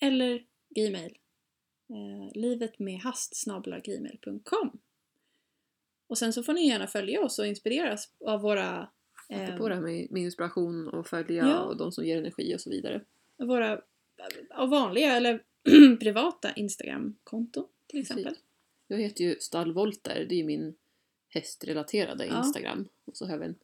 eller 0.00 0.46
Gmail 0.68 1.18
eh, 1.90 2.40
livet 2.40 2.78
med 2.78 3.00
hast 3.00 3.44
gmail.com 3.84 4.78
Och 6.06 6.18
sen 6.18 6.32
så 6.32 6.42
får 6.42 6.52
ni 6.52 6.68
gärna 6.68 6.86
följa 6.86 7.20
oss 7.20 7.38
och 7.38 7.46
inspireras 7.46 8.12
av 8.24 8.40
våra 8.40 8.88
eh, 9.28 9.56
På 9.56 9.68
det 9.68 9.74
här 9.74 9.82
med, 9.82 10.06
med 10.10 10.22
inspiration 10.22 10.88
och 10.88 11.06
följa 11.06 11.46
Ja. 11.48 11.60
och 11.62 11.76
de 11.76 11.92
som 11.92 12.04
ger 12.06 12.18
energi 12.18 12.54
och 12.56 12.60
så 12.60 12.70
vidare. 12.70 13.00
våra 13.36 13.80
vanliga 14.68 15.16
eller 15.16 15.42
privata 16.00 16.52
Instagram-konton 16.52 17.64
till 17.86 18.00
Precis. 18.00 18.10
exempel. 18.16 18.34
Jag 18.86 18.98
heter 18.98 19.24
ju 19.24 19.36
Stallvolter, 19.40 20.26
det 20.28 20.34
är 20.34 20.36
ju 20.38 20.44
min 20.44 20.74
hästrelaterade 21.28 22.26
Ja. 22.26 22.38
Instagram. 22.38 22.88
Och 23.04 23.16
så 23.16 23.24
har 23.24 23.30
jag 23.32 23.36
även 23.42 23.54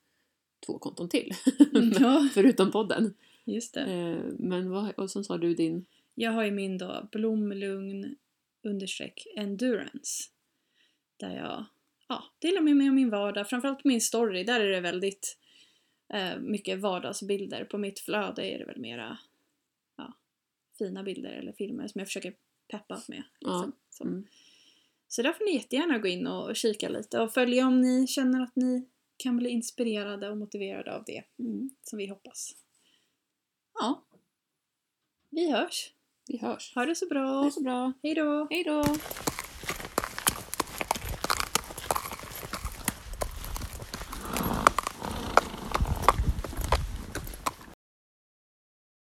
två 0.66 0.78
konton 0.78 1.08
till. 1.08 1.30
Ja, 2.00 2.28
Förutom 2.34 2.70
podden. 2.70 3.14
just 3.44 3.74
det. 3.74 3.80
Eh, 3.80 4.32
men 4.38 4.70
vad, 4.70 4.90
och 4.90 5.10
sen 5.10 5.24
sa 5.24 5.38
du 5.38 5.54
din... 5.54 5.86
Jag 6.14 6.30
har 6.32 6.44
ju 6.44 6.50
min 6.50 6.78
då 6.78 7.08
blomlugn 7.12 8.16
understreck 8.62 9.26
endurance. 9.36 10.30
Där 11.16 11.36
jag 11.36 11.64
ja, 12.08 12.24
delar 12.38 12.60
med 12.60 12.76
mig 12.76 12.88
av 12.88 12.94
min 12.94 13.10
vardag, 13.10 13.48
framförallt 13.48 13.84
min 13.84 14.00
story. 14.00 14.44
Där 14.44 14.60
är 14.60 14.68
det 14.70 14.80
väldigt 14.80 15.38
eh, 16.14 16.36
mycket 16.38 16.80
vardagsbilder. 16.80 17.64
På 17.64 17.78
mitt 17.78 17.98
flöde 18.00 18.46
är 18.46 18.58
det 18.58 18.64
väl 18.64 18.80
mera 18.80 19.18
ja, 19.96 20.12
fina 20.78 21.02
bilder 21.02 21.30
eller 21.30 21.52
filmer 21.52 21.88
som 21.88 21.98
jag 21.98 22.08
försöker 22.08 22.34
peppa 22.68 23.02
med. 23.08 23.22
Liksom. 23.40 23.72
Så. 23.90 24.04
Mm. 24.04 24.26
så 25.08 25.22
där 25.22 25.32
får 25.32 25.44
ni 25.44 25.54
jättegärna 25.54 25.98
gå 25.98 26.08
in 26.08 26.26
och 26.26 26.56
kika 26.56 26.88
lite 26.88 27.20
och 27.20 27.32
följa 27.32 27.66
om 27.66 27.80
ni 27.80 28.06
känner 28.06 28.42
att 28.42 28.56
ni 28.56 28.88
kan 29.16 29.36
bli 29.36 29.50
inspirerade 29.50 30.30
och 30.30 30.36
motiverade 30.36 30.94
av 30.96 31.04
det 31.06 31.22
Mm. 31.38 31.70
som 31.82 31.98
vi 31.98 32.06
hoppas. 32.06 32.56
Ja. 33.74 34.04
Vi 35.30 35.50
hörs. 35.50 35.92
Vi 36.26 36.38
hörs. 36.38 36.74
Ha 36.74 36.86
det 36.86 36.94
så 36.94 37.06
bra. 37.06 37.28
Ha 37.28 37.44
det 37.44 37.50
så 37.50 37.62
bra. 37.62 37.92
Hej 38.02 38.14
då. 38.14 38.46
Hej 38.50 38.64
då! 38.64 38.84